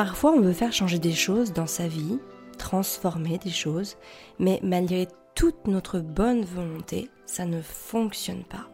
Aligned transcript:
Parfois, 0.00 0.32
on 0.32 0.40
veut 0.40 0.54
faire 0.54 0.72
changer 0.72 0.98
des 0.98 1.12
choses 1.12 1.52
dans 1.52 1.66
sa 1.66 1.86
vie, 1.86 2.18
transformer 2.56 3.36
des 3.36 3.50
choses, 3.50 3.98
mais 4.38 4.58
malgré 4.62 5.06
toute 5.34 5.66
notre 5.66 6.00
bonne 6.00 6.42
volonté, 6.42 7.10
ça 7.26 7.44
ne 7.44 7.60
fonctionne 7.60 8.44
pas. 8.44 8.70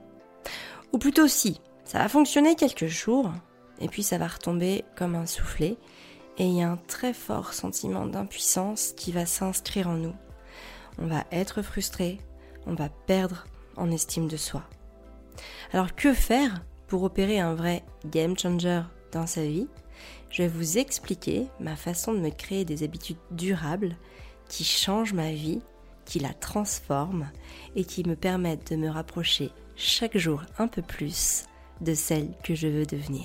Ou 0.92 0.98
plutôt 0.98 1.26
si, 1.26 1.60
ça 1.84 1.98
va 1.98 2.08
fonctionner 2.08 2.54
quelques 2.54 2.86
jours, 2.86 3.32
et 3.80 3.88
puis 3.88 4.04
ça 4.04 4.18
va 4.18 4.28
retomber 4.28 4.84
comme 4.94 5.16
un 5.16 5.26
soufflet, 5.26 5.76
et 6.38 6.44
il 6.44 6.54
y 6.54 6.62
a 6.62 6.70
un 6.70 6.78
très 6.86 7.12
fort 7.12 7.54
sentiment 7.54 8.06
d'impuissance 8.06 8.92
qui 8.96 9.10
va 9.10 9.26
s'inscrire 9.26 9.88
en 9.88 9.96
nous. 9.96 10.14
On 11.00 11.08
va 11.08 11.24
être 11.32 11.60
frustré, 11.60 12.18
on 12.68 12.74
va 12.74 12.88
perdre 12.88 13.46
en 13.76 13.90
estime 13.90 14.28
de 14.28 14.36
soi. 14.36 14.62
Alors 15.72 15.96
que 15.96 16.14
faire 16.14 16.62
pour 16.86 17.02
opérer 17.02 17.40
un 17.40 17.56
vrai 17.56 17.82
game 18.12 18.38
changer 18.38 18.82
dans 19.10 19.26
sa 19.26 19.42
vie? 19.42 19.66
Je 20.30 20.42
vais 20.42 20.48
vous 20.48 20.78
expliquer 20.78 21.46
ma 21.60 21.76
façon 21.76 22.12
de 22.12 22.18
me 22.18 22.30
créer 22.30 22.64
des 22.64 22.82
habitudes 22.82 23.16
durables 23.30 23.96
qui 24.48 24.64
changent 24.64 25.12
ma 25.12 25.32
vie, 25.32 25.60
qui 26.04 26.18
la 26.18 26.34
transforment 26.34 27.30
et 27.74 27.84
qui 27.84 28.06
me 28.06 28.16
permettent 28.16 28.72
de 28.72 28.76
me 28.76 28.88
rapprocher 28.88 29.50
chaque 29.76 30.16
jour 30.16 30.42
un 30.58 30.68
peu 30.68 30.82
plus 30.82 31.44
de 31.80 31.94
celle 31.94 32.30
que 32.42 32.54
je 32.54 32.68
veux 32.68 32.86
devenir. 32.86 33.24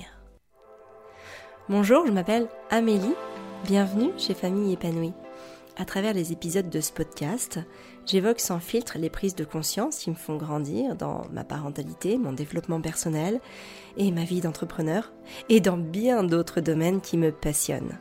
Bonjour, 1.68 2.06
je 2.06 2.12
m'appelle 2.12 2.48
Amélie, 2.70 3.14
bienvenue 3.64 4.10
chez 4.18 4.34
Famille 4.34 4.72
épanouie. 4.72 5.14
À 5.76 5.84
travers 5.84 6.12
les 6.12 6.32
épisodes 6.32 6.68
de 6.68 6.80
ce 6.80 6.92
podcast, 6.92 7.60
j'évoque 8.06 8.40
sans 8.40 8.58
filtre 8.58 8.98
les 8.98 9.10
prises 9.10 9.34
de 9.34 9.44
conscience 9.44 9.98
qui 9.98 10.10
me 10.10 10.14
font 10.14 10.36
grandir 10.36 10.96
dans 10.96 11.22
ma 11.32 11.44
parentalité, 11.44 12.18
mon 12.18 12.32
développement 12.32 12.80
personnel 12.80 13.40
et 13.96 14.10
ma 14.10 14.24
vie 14.24 14.40
d'entrepreneur, 14.40 15.12
et 15.48 15.60
dans 15.60 15.76
bien 15.76 16.24
d'autres 16.24 16.60
domaines 16.60 17.00
qui 17.00 17.16
me 17.16 17.32
passionnent. 17.32 17.98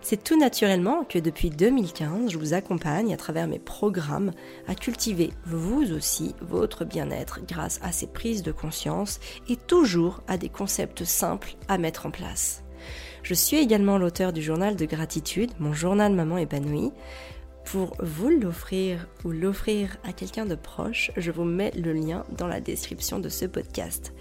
C'est 0.00 0.22
tout 0.22 0.38
naturellement 0.38 1.04
que 1.04 1.18
depuis 1.18 1.50
2015, 1.50 2.30
je 2.30 2.38
vous 2.38 2.54
accompagne 2.54 3.12
à 3.12 3.16
travers 3.16 3.48
mes 3.48 3.58
programmes 3.58 4.32
à 4.68 4.74
cultiver 4.74 5.30
vous 5.44 5.92
aussi 5.92 6.34
votre 6.40 6.84
bien-être 6.84 7.40
grâce 7.46 7.80
à 7.82 7.92
ces 7.92 8.06
prises 8.06 8.42
de 8.42 8.52
conscience 8.52 9.18
et 9.48 9.56
toujours 9.56 10.22
à 10.28 10.38
des 10.38 10.48
concepts 10.48 11.04
simples 11.04 11.56
à 11.68 11.78
mettre 11.78 12.06
en 12.06 12.10
place. 12.10 12.62
Je 13.22 13.34
suis 13.34 13.56
également 13.56 13.98
l'auteur 13.98 14.32
du 14.32 14.40
journal 14.40 14.76
de 14.76 14.84
gratitude, 14.84 15.50
mon 15.58 15.72
journal 15.72 16.12
Maman 16.12 16.38
épanouie. 16.38 16.92
Pour 17.66 17.96
vous 17.98 18.28
l'offrir 18.28 19.06
ou 19.24 19.32
l'offrir 19.32 19.96
à 20.04 20.12
quelqu'un 20.12 20.46
de 20.46 20.54
proche, 20.54 21.10
je 21.16 21.32
vous 21.32 21.44
mets 21.44 21.72
le 21.72 21.92
lien 21.92 22.24
dans 22.38 22.46
la 22.46 22.60
description 22.60 23.18
de 23.18 23.28
ce 23.28 23.44
podcast. 23.44 24.12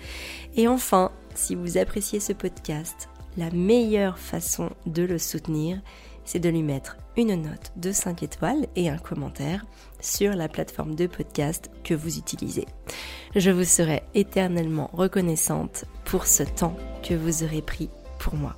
Et 0.56 0.68
enfin, 0.68 1.12
si 1.36 1.54
vous 1.54 1.78
appréciez 1.78 2.20
ce 2.20 2.34
podcast, 2.34 3.08
la 3.38 3.52
meilleure 3.52 4.18
façon 4.18 4.72
de 4.88 5.04
le 5.04 5.20
soutenir, 5.20 5.80
c'est 6.24 6.40
de 6.40 6.50
lui 6.50 6.64
mettre 6.64 6.98
une 7.18 7.36
note 7.36 7.72
de 7.76 7.92
5 7.92 8.24
étoiles 8.24 8.66
et 8.76 8.90
un 8.90 8.98
commentaire 8.98 9.64
sur 10.00 10.34
la 10.34 10.48
plateforme 10.48 10.96
de 10.96 11.06
podcast 11.06 11.70
que 11.84 11.94
vous 11.94 12.18
utilisez. 12.18 12.66
Je 13.36 13.52
vous 13.52 13.64
serai 13.64 14.02
éternellement 14.16 14.90
reconnaissante 14.92 15.86
pour 16.04 16.26
ce 16.26 16.42
temps 16.42 16.76
que 17.08 17.14
vous 17.14 17.44
aurez 17.44 17.62
pris 17.62 17.90
pour 18.18 18.34
moi. 18.34 18.58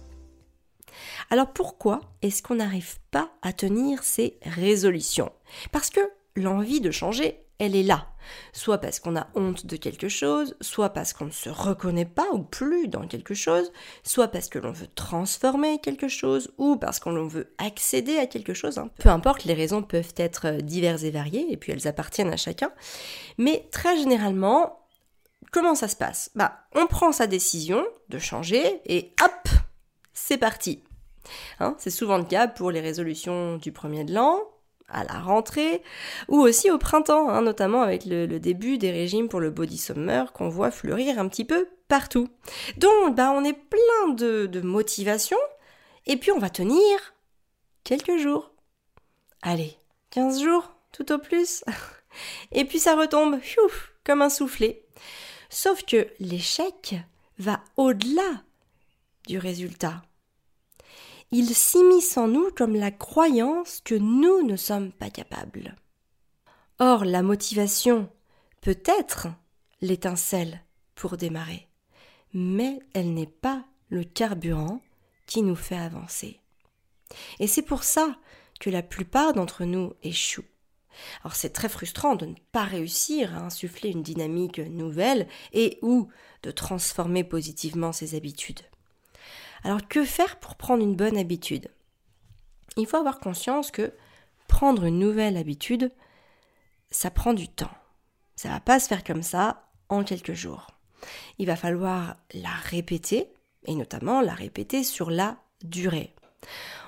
Alors 1.30 1.52
pourquoi 1.53 2.02
est-ce 2.22 2.42
qu'on 2.42 2.56
n'arrive 2.56 2.98
pas 3.12 3.31
à 3.42 3.53
tenir 3.53 4.03
ces 4.03 4.40
résolutions? 4.44 5.31
Parce 5.72 5.90
que 5.90 6.02
l'envie 6.36 6.81
de 6.81 6.92
changer, 6.92 7.44
elle 7.59 7.76
est 7.76 7.84
là. 7.84 8.08
Soit 8.53 8.78
parce 8.80 9.00
qu'on 9.00 9.16
a 9.16 9.28
honte 9.34 9.66
de 9.66 9.78
quelque 9.78 10.09
chose, 10.09 10.56
soit 10.62 10.90
parce 10.90 11.14
qu'on 11.14 11.25
ne 11.25 11.31
se 11.31 11.50
reconnaît 11.50 12.06
pas 12.06 12.28
ou 12.34 12.40
plus 12.44 12.88
dans 12.88 13.08
quelque 13.08 13.34
chose, 13.34 13.72
soit 14.03 14.28
parce 14.28 14.50
que 14.50 14.59
l'on 14.59 14.72
veut 14.72 14.88
transformer 14.88 15.80
quelque 15.80 16.08
chose, 16.08 16.53
ou 16.58 16.75
parce 16.75 17.00
qu'on 17.00 17.28
veut 17.28 17.53
accéder 17.58 18.18
à 18.18 18.28
quelque 18.28 18.53
chose. 18.53 18.78
Hein. 18.78 18.90
Peu 19.00 19.09
importe, 19.09 19.45
les 19.45 19.53
raisons 19.53 19.81
peuvent 19.81 20.13
être 20.18 20.62
diverses 20.62 21.03
et 21.03 21.12
variées, 21.12 21.52
et 21.52 21.57
puis 21.57 21.72
elles 21.72 21.88
appartiennent 21.88 22.34
à 22.34 22.38
chacun. 22.38 22.72
Mais 23.38 23.68
très 23.72 23.97
généralement, 23.97 24.86
comment 25.52 25.75
ça 25.75 25.88
se 25.88 25.96
passe? 25.96 26.30
Bah, 26.36 26.59
on 26.75 26.86
prend 26.86 27.12
sa 27.12 27.28
décision 27.28 27.84
de 28.09 28.19
changer, 28.19 28.81
et 28.86 29.13
hop, 29.24 29.50
c'est 30.13 30.38
parti. 30.38 30.84
Hein, 31.59 31.75
c'est 31.77 31.89
souvent 31.89 32.17
le 32.17 32.23
cas 32.23 32.47
pour 32.47 32.71
les 32.71 32.81
résolutions 32.81 33.57
du 33.57 33.71
premier 33.71 34.03
de 34.03 34.13
l'an, 34.13 34.39
à 34.89 35.03
la 35.03 35.19
rentrée, 35.19 35.81
ou 36.27 36.39
aussi 36.39 36.71
au 36.71 36.77
printemps, 36.77 37.29
hein, 37.29 37.41
notamment 37.41 37.81
avec 37.81 38.05
le, 38.05 38.27
début 38.39 38.77
des 38.77 38.91
régimes 38.91 39.27
pour 39.27 39.39
le 39.39 39.49
body 39.49 39.77
summer 39.77 40.31
qu'on 40.33 40.49
voit 40.49 40.71
fleurir 40.71 41.19
un 41.19 41.27
petit 41.27 41.45
peu 41.45 41.67
partout. 41.88 42.29
Donc, 42.77 43.15
bah, 43.15 43.31
on 43.35 43.43
est 43.43 43.53
plein 43.53 44.13
de, 44.13 44.45
de 44.45 44.61
motivation, 44.61 45.38
et 46.05 46.17
puis 46.17 46.31
on 46.31 46.39
va 46.39 46.49
tenir 46.49 47.13
quelques 47.83 48.17
jours. 48.17 48.51
Allez, 49.41 49.77
15 50.11 50.41
jours, 50.41 50.71
tout 50.91 51.11
au 51.11 51.17
plus. 51.17 51.63
Et 52.51 52.65
puis 52.65 52.79
ça 52.79 52.95
retombe, 52.95 53.39
comme 54.03 54.21
un 54.21 54.29
soufflet. 54.29 54.83
Sauf 55.49 55.83
que 55.85 56.07
l'échec 56.19 56.95
va 57.38 57.61
au-delà 57.75 58.44
du 59.27 59.38
résultat 59.38 60.01
il 61.31 61.53
s'immisce 61.53 62.17
en 62.17 62.27
nous 62.27 62.49
comme 62.55 62.75
la 62.75 62.91
croyance 62.91 63.81
que 63.83 63.95
nous 63.95 64.43
ne 64.43 64.55
sommes 64.55 64.91
pas 64.91 65.09
capables. 65.09 65.75
Or, 66.79 67.05
la 67.05 67.21
motivation 67.21 68.09
peut 68.61 68.79
être 68.85 69.27
l'étincelle 69.81 70.63
pour 70.95 71.17
démarrer, 71.17 71.67
mais 72.33 72.79
elle 72.93 73.13
n'est 73.13 73.25
pas 73.25 73.65
le 73.89 74.03
carburant 74.03 74.81
qui 75.25 75.41
nous 75.41 75.55
fait 75.55 75.77
avancer. 75.77 76.39
Et 77.39 77.47
c'est 77.47 77.61
pour 77.61 77.83
ça 77.83 78.15
que 78.59 78.69
la 78.69 78.81
plupart 78.81 79.33
d'entre 79.33 79.65
nous 79.65 79.94
échouent. 80.03 80.45
Alors 81.23 81.35
c'est 81.35 81.51
très 81.51 81.69
frustrant 81.69 82.15
de 82.15 82.25
ne 82.25 82.35
pas 82.51 82.63
réussir 82.63 83.35
à 83.35 83.41
insuffler 83.41 83.91
une 83.91 84.01
dynamique 84.01 84.59
nouvelle 84.59 85.27
et 85.53 85.77
ou 85.81 86.09
de 86.44 86.51
transformer 86.51 87.23
positivement 87.23 87.91
ses 87.91 88.15
habitudes. 88.15 88.61
Alors 89.67 89.85
que 89.85 90.05
faire 90.05 90.39
pour 90.39 90.55
prendre 90.55 90.81
une 90.81 90.95
bonne 90.95 91.17
habitude? 91.17 91.67
Il 92.78 92.88
faut 92.88 92.95
avoir 92.95 93.19
conscience 93.19 93.69
que 93.69 93.91
prendre 94.47 94.85
une 94.85 94.97
nouvelle 94.97 95.35
habitude, 95.35 95.91
ça 96.89 97.11
prend 97.11 97.33
du 97.33 97.50
temps. 97.50 97.75
Ça 98.38 98.47
va 98.47 98.61
pas 98.61 98.79
se 98.79 98.88
faire 98.88 99.03
comme 99.03 99.23
ça 99.23 99.67
en 99.89 100.06
quelques 100.06 100.31
jours. 100.31 100.67
Il 101.38 101.47
va 101.47 101.57
falloir 101.57 102.16
la 102.33 102.53
répéter 102.63 103.27
et 103.66 103.75
notamment 103.75 104.22
la 104.22 104.33
répéter 104.33 104.85
sur 104.85 105.11
la 105.11 105.35
durée. 105.61 106.16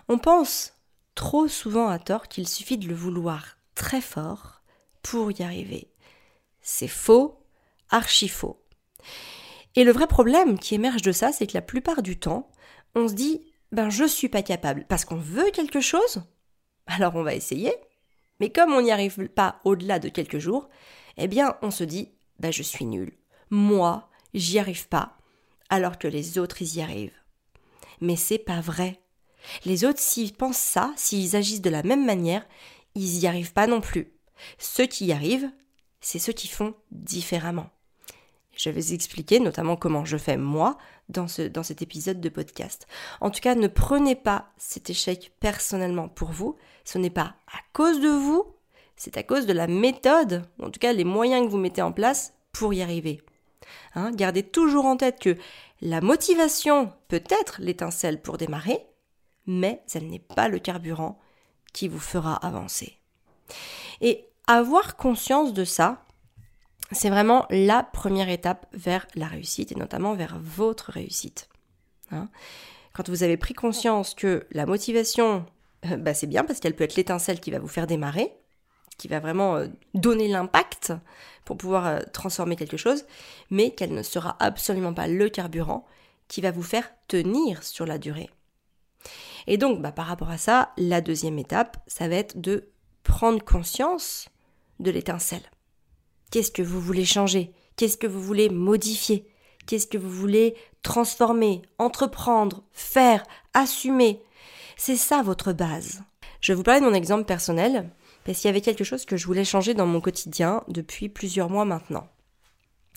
On 0.07 0.17
pense 0.17 0.71
trop 1.15 1.49
souvent 1.49 1.89
à 1.89 1.99
tort 1.99 2.29
qu'il 2.29 2.47
suffit 2.47 2.77
de 2.77 2.87
le 2.87 2.95
vouloir 2.95 3.57
très 3.75 3.99
fort 3.99 4.61
pour 5.03 5.37
y 5.37 5.43
arriver. 5.43 5.91
C'est 6.61 6.87
faux, 6.87 7.43
archi 7.89 8.29
faux. 8.29 8.63
Et 9.75 9.83
le 9.83 9.91
vrai 9.91 10.07
problème 10.07 10.57
qui 10.57 10.75
émerge 10.75 11.01
de 11.01 11.11
ça, 11.11 11.33
c'est 11.33 11.45
que 11.45 11.55
la 11.55 11.61
plupart 11.61 12.01
du 12.01 12.17
temps, 12.17 12.49
on 12.95 13.07
se 13.07 13.13
dit 13.13 13.45
ben 13.71 13.89
je 13.89 14.05
suis 14.05 14.29
pas 14.29 14.41
capable 14.41 14.85
parce 14.87 15.05
qu'on 15.05 15.17
veut 15.17 15.51
quelque 15.51 15.81
chose. 15.81 16.23
Alors 16.87 17.15
on 17.15 17.23
va 17.23 17.35
essayer. 17.35 17.73
Mais 18.39 18.49
comme 18.49 18.73
on 18.73 18.81
n'y 18.81 18.91
arrive 18.91 19.27
pas 19.27 19.59
au-delà 19.63 19.99
de 19.99 20.09
quelques 20.09 20.39
jours, 20.39 20.69
eh 21.17 21.27
bien 21.27 21.57
on 21.61 21.71
se 21.71 21.83
dit 21.83 22.11
ben 22.39 22.51
je 22.51 22.63
suis 22.63 22.85
nul. 22.85 23.13
Moi, 23.49 24.09
j'y 24.33 24.59
arrive 24.59 24.87
pas 24.87 25.17
alors 25.69 25.99
que 25.99 26.07
les 26.07 26.37
autres 26.37 26.61
y 26.61 26.81
arrivent. 26.81 27.11
Mais 28.01 28.15
c'est 28.15 28.39
pas 28.39 28.61
vrai. 28.61 28.99
Les 29.65 29.85
autres 29.85 29.99
s'ils 29.99 30.33
pensent 30.33 30.57
ça, 30.57 30.93
s'ils 30.95 31.35
agissent 31.35 31.61
de 31.61 31.69
la 31.69 31.83
même 31.83 32.05
manière, 32.05 32.45
ils 32.95 33.19
y 33.19 33.27
arrivent 33.27 33.53
pas 33.53 33.67
non 33.67 33.81
plus. 33.81 34.13
Ceux 34.57 34.85
qui 34.85 35.07
y 35.07 35.11
arrivent, 35.11 35.51
c'est 36.01 36.19
ceux 36.19 36.33
qui 36.33 36.47
font 36.47 36.75
différemment. 36.91 37.69
Je 38.55 38.69
vais 38.69 38.93
expliquer 38.93 39.39
notamment 39.39 39.75
comment 39.75 40.05
je 40.05 40.17
fais 40.17 40.37
moi 40.37 40.77
dans, 41.09 41.27
ce, 41.27 41.41
dans 41.41 41.63
cet 41.63 41.81
épisode 41.81 42.21
de 42.21 42.29
podcast. 42.29 42.87
En 43.21 43.29
tout 43.29 43.41
cas, 43.41 43.55
ne 43.55 43.67
prenez 43.67 44.15
pas 44.15 44.49
cet 44.57 44.89
échec 44.89 45.33
personnellement 45.39 46.07
pour 46.07 46.31
vous. 46.31 46.55
Ce 46.85 46.97
n'est 46.97 47.09
pas 47.09 47.35
à 47.47 47.59
cause 47.73 47.99
de 47.99 48.09
vous, 48.09 48.45
c'est 48.95 49.17
à 49.17 49.23
cause 49.23 49.45
de 49.45 49.53
la 49.53 49.67
méthode, 49.67 50.43
en 50.61 50.69
tout 50.69 50.79
cas 50.79 50.93
les 50.93 51.03
moyens 51.03 51.45
que 51.45 51.51
vous 51.51 51.57
mettez 51.57 51.81
en 51.81 51.91
place 51.91 52.33
pour 52.51 52.73
y 52.73 52.81
arriver. 52.81 53.21
Hein, 53.95 54.11
gardez 54.11 54.43
toujours 54.43 54.85
en 54.85 54.97
tête 54.97 55.19
que 55.19 55.37
la 55.81 56.01
motivation 56.01 56.91
peut 57.07 57.23
être 57.29 57.57
l'étincelle 57.59 58.21
pour 58.21 58.37
démarrer, 58.37 58.85
mais 59.45 59.83
elle 59.93 60.07
n'est 60.07 60.19
pas 60.19 60.47
le 60.47 60.59
carburant 60.59 61.19
qui 61.73 61.87
vous 61.87 61.99
fera 61.99 62.35
avancer. 62.35 62.97
Et 64.01 64.27
avoir 64.47 64.95
conscience 64.95 65.53
de 65.53 65.63
ça, 65.63 66.03
c'est 66.91 67.09
vraiment 67.09 67.45
la 67.49 67.83
première 67.83 68.29
étape 68.29 68.65
vers 68.73 69.07
la 69.15 69.27
réussite 69.27 69.71
et 69.71 69.75
notamment 69.75 70.15
vers 70.15 70.39
votre 70.39 70.91
réussite. 70.91 71.49
Hein. 72.11 72.29
Quand 72.93 73.09
vous 73.09 73.23
avez 73.23 73.37
pris 73.37 73.53
conscience 73.53 74.15
que 74.15 74.47
la 74.51 74.65
motivation, 74.65 75.45
euh, 75.85 75.97
bah 75.97 76.13
c'est 76.13 76.27
bien 76.27 76.43
parce 76.43 76.59
qu'elle 76.59 76.75
peut 76.75 76.83
être 76.83 76.95
l'étincelle 76.95 77.39
qui 77.39 77.51
va 77.51 77.59
vous 77.59 77.67
faire 77.67 77.87
démarrer, 77.87 78.33
qui 78.97 79.07
va 79.07 79.19
vraiment 79.19 79.57
euh, 79.57 79.67
donner 79.93 80.27
l'impact 80.27 80.93
pour 81.45 81.57
pouvoir 81.57 81.85
euh, 81.85 81.99
transformer 82.11 82.55
quelque 82.55 82.77
chose, 82.77 83.05
mais 83.49 83.71
qu'elle 83.71 83.93
ne 83.93 84.03
sera 84.03 84.35
absolument 84.39 84.93
pas 84.93 85.07
le 85.07 85.29
carburant 85.29 85.85
qui 86.27 86.41
va 86.41 86.51
vous 86.51 86.63
faire 86.63 86.91
tenir 87.07 87.63
sur 87.63 87.85
la 87.85 87.97
durée. 87.97 88.29
Et 89.47 89.57
donc, 89.57 89.81
bah, 89.81 89.91
par 89.91 90.07
rapport 90.07 90.29
à 90.29 90.37
ça, 90.37 90.73
la 90.77 91.01
deuxième 91.01 91.39
étape, 91.39 91.77
ça 91.87 92.07
va 92.07 92.15
être 92.15 92.39
de 92.39 92.69
prendre 93.03 93.43
conscience 93.43 94.27
de 94.79 94.91
l'étincelle. 94.91 95.49
Qu'est-ce 96.31 96.51
que 96.51 96.61
vous 96.61 96.79
voulez 96.79 97.05
changer? 97.05 97.53
Qu'est-ce 97.75 97.97
que 97.97 98.07
vous 98.07 98.21
voulez 98.21 98.49
modifier? 98.49 99.27
Qu'est-ce 99.65 99.87
que 99.87 99.97
vous 99.97 100.09
voulez 100.09 100.55
transformer, 100.83 101.61
entreprendre, 101.77 102.63
faire, 102.71 103.23
assumer? 103.53 104.21
C'est 104.77 104.95
ça 104.95 105.21
votre 105.21 105.53
base. 105.53 106.03
Je 106.41 106.51
vais 106.51 106.55
vous 106.55 106.63
parler 106.63 106.81
de 106.81 106.85
mon 106.85 106.93
exemple 106.93 107.25
personnel, 107.25 107.89
parce 108.23 108.39
qu'il 108.39 108.47
y 108.47 108.49
avait 108.49 108.61
quelque 108.61 108.83
chose 108.83 109.05
que 109.05 109.17
je 109.17 109.25
voulais 109.25 109.45
changer 109.45 109.73
dans 109.73 109.85
mon 109.85 110.01
quotidien 110.01 110.63
depuis 110.67 111.09
plusieurs 111.09 111.49
mois 111.49 111.65
maintenant. 111.65 112.07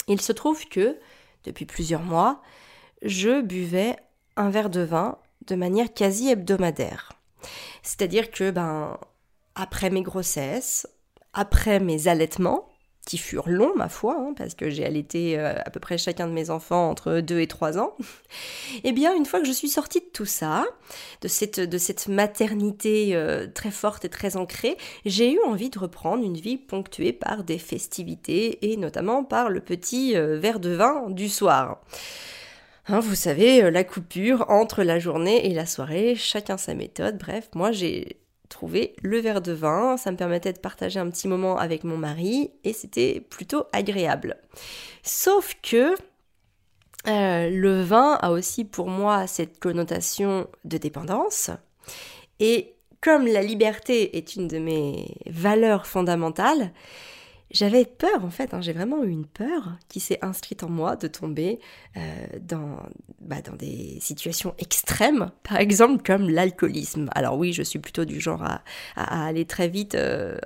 Il 0.08 0.20
se 0.20 0.32
trouve 0.32 0.66
que, 0.68 0.98
depuis 1.44 1.64
plusieurs 1.64 2.02
mois, 2.02 2.40
je 3.02 3.40
buvais 3.40 3.96
un 4.36 4.50
verre 4.50 4.70
de 4.70 4.82
vin 4.82 5.18
de 5.46 5.54
manière 5.54 5.92
quasi 5.92 6.28
hebdomadaire. 6.28 7.12
C'est-à-dire 7.82 8.30
que, 8.30 8.50
ben, 8.50 8.98
après 9.54 9.90
mes 9.90 10.02
grossesses, 10.02 10.86
après 11.32 11.80
mes 11.80 12.08
allaitements, 12.08 12.68
qui 13.06 13.18
furent 13.18 13.48
longs, 13.48 13.74
ma 13.74 13.88
foi, 13.88 14.16
hein, 14.16 14.32
parce 14.36 14.54
que 14.54 14.70
j'ai 14.70 14.84
allaité 14.84 15.38
euh, 15.38 15.54
à 15.64 15.70
peu 15.70 15.80
près 15.80 15.98
chacun 15.98 16.28
de 16.28 16.32
mes 16.32 16.50
enfants 16.50 16.88
entre 16.88 17.20
2 17.20 17.40
et 17.40 17.46
3 17.48 17.78
ans, 17.78 17.96
eh 18.84 18.92
bien, 18.92 19.14
une 19.14 19.26
fois 19.26 19.40
que 19.40 19.46
je 19.46 19.52
suis 19.52 19.68
sortie 19.68 20.00
de 20.00 20.10
tout 20.12 20.24
ça, 20.24 20.64
de 21.20 21.28
cette, 21.28 21.58
de 21.58 21.78
cette 21.78 22.06
maternité 22.06 23.16
euh, 23.16 23.48
très 23.52 23.72
forte 23.72 24.04
et 24.04 24.08
très 24.08 24.36
ancrée, 24.36 24.76
j'ai 25.04 25.32
eu 25.32 25.40
envie 25.44 25.70
de 25.70 25.78
reprendre 25.78 26.24
une 26.24 26.36
vie 26.36 26.56
ponctuée 26.56 27.12
par 27.12 27.42
des 27.42 27.58
festivités 27.58 28.70
et 28.70 28.76
notamment 28.76 29.24
par 29.24 29.50
le 29.50 29.60
petit 29.60 30.16
euh, 30.16 30.38
verre 30.38 30.60
de 30.60 30.70
vin 30.70 31.10
du 31.10 31.28
soir. 31.28 31.80
Hein, 32.86 33.00
vous 33.00 33.14
savez, 33.14 33.70
la 33.70 33.84
coupure 33.84 34.46
entre 34.48 34.82
la 34.82 34.98
journée 34.98 35.46
et 35.46 35.54
la 35.54 35.66
soirée, 35.66 36.14
chacun 36.16 36.56
sa 36.56 36.74
méthode. 36.74 37.18
Bref, 37.18 37.48
moi 37.54 37.70
j'ai 37.70 38.22
trouver 38.52 38.94
le 39.02 39.18
verre 39.18 39.40
de 39.40 39.52
vin. 39.52 39.96
Ça 39.96 40.12
me 40.12 40.16
permettait 40.16 40.52
de 40.52 40.58
partager 40.58 41.00
un 41.00 41.10
petit 41.10 41.26
moment 41.26 41.58
avec 41.58 41.82
mon 41.82 41.96
mari 41.96 42.52
et 42.64 42.72
c'était 42.72 43.20
plutôt 43.20 43.64
agréable. 43.72 44.36
Sauf 45.02 45.56
que 45.62 45.94
euh, 47.08 47.50
le 47.50 47.82
vin 47.82 48.18
a 48.20 48.30
aussi 48.30 48.64
pour 48.64 48.88
moi 48.88 49.26
cette 49.26 49.58
connotation 49.58 50.46
de 50.64 50.76
dépendance. 50.78 51.50
Et 52.38 52.74
comme 53.00 53.26
la 53.26 53.42
liberté 53.42 54.16
est 54.16 54.36
une 54.36 54.46
de 54.46 54.58
mes 54.58 55.16
valeurs 55.26 55.86
fondamentales, 55.86 56.70
j'avais 57.52 57.84
peur 57.84 58.24
en 58.24 58.30
fait, 58.30 58.54
hein, 58.54 58.60
j'ai 58.60 58.72
vraiment 58.72 59.04
eu 59.04 59.10
une 59.10 59.26
peur 59.26 59.76
qui 59.88 60.00
s'est 60.00 60.18
inscrite 60.22 60.62
en 60.62 60.68
moi 60.68 60.96
de 60.96 61.06
tomber 61.06 61.60
euh, 61.96 62.00
dans, 62.40 62.78
bah, 63.20 63.42
dans 63.42 63.54
des 63.54 63.98
situations 64.00 64.54
extrêmes, 64.58 65.30
par 65.42 65.58
exemple 65.58 66.02
comme 66.02 66.28
l'alcoolisme. 66.28 67.08
Alors 67.14 67.38
oui, 67.38 67.52
je 67.52 67.62
suis 67.62 67.78
plutôt 67.78 68.04
du 68.04 68.20
genre 68.20 68.42
à, 68.42 68.62
à 68.96 69.26
aller 69.26 69.44
très 69.44 69.68
vite 69.68 69.94
euh, 69.94 70.36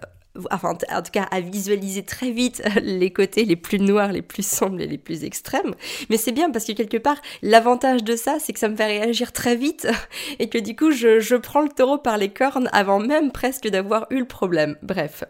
enfin 0.51 0.71
en 0.71 1.03
tout 1.03 1.11
cas 1.13 1.27
à 1.31 1.41
visualiser 1.41 2.03
très 2.03 2.31
vite 2.31 2.63
les 2.83 3.13
côtés 3.13 3.45
les 3.45 3.57
plus 3.57 3.79
noirs, 3.79 4.13
les 4.13 4.23
plus 4.23 4.47
sombres 4.47 4.81
et 4.81 4.87
les 4.87 4.99
plus 4.99 5.25
extrêmes. 5.25 5.75
Mais 6.11 6.17
c'est 6.17 6.33
bien 6.33 6.51
parce 6.51 6.65
que 6.65 6.73
quelque 6.73 6.97
part, 6.97 7.21
l'avantage 7.43 8.05
de 8.05 8.17
ça, 8.17 8.39
c'est 8.41 8.53
que 8.53 8.59
ça 8.59 8.69
me 8.69 8.77
fait 8.77 8.87
réagir 8.87 9.33
très 9.33 9.57
vite 9.57 9.89
et 10.39 10.49
que 10.49 10.59
du 10.59 10.77
coup, 10.77 10.91
je, 10.91 11.37
prends 11.37 11.61
le 11.61 11.69
taureau 11.69 11.99
par 11.99 12.19
les 12.19 12.31
cornes 12.31 12.69
avant 12.73 12.99
même 12.99 13.31
presque 13.31 13.69
d'avoir 13.69 14.07
eu 14.11 14.19
le 14.19 14.27
problème. 14.27 14.77
Bref. 14.83 15.25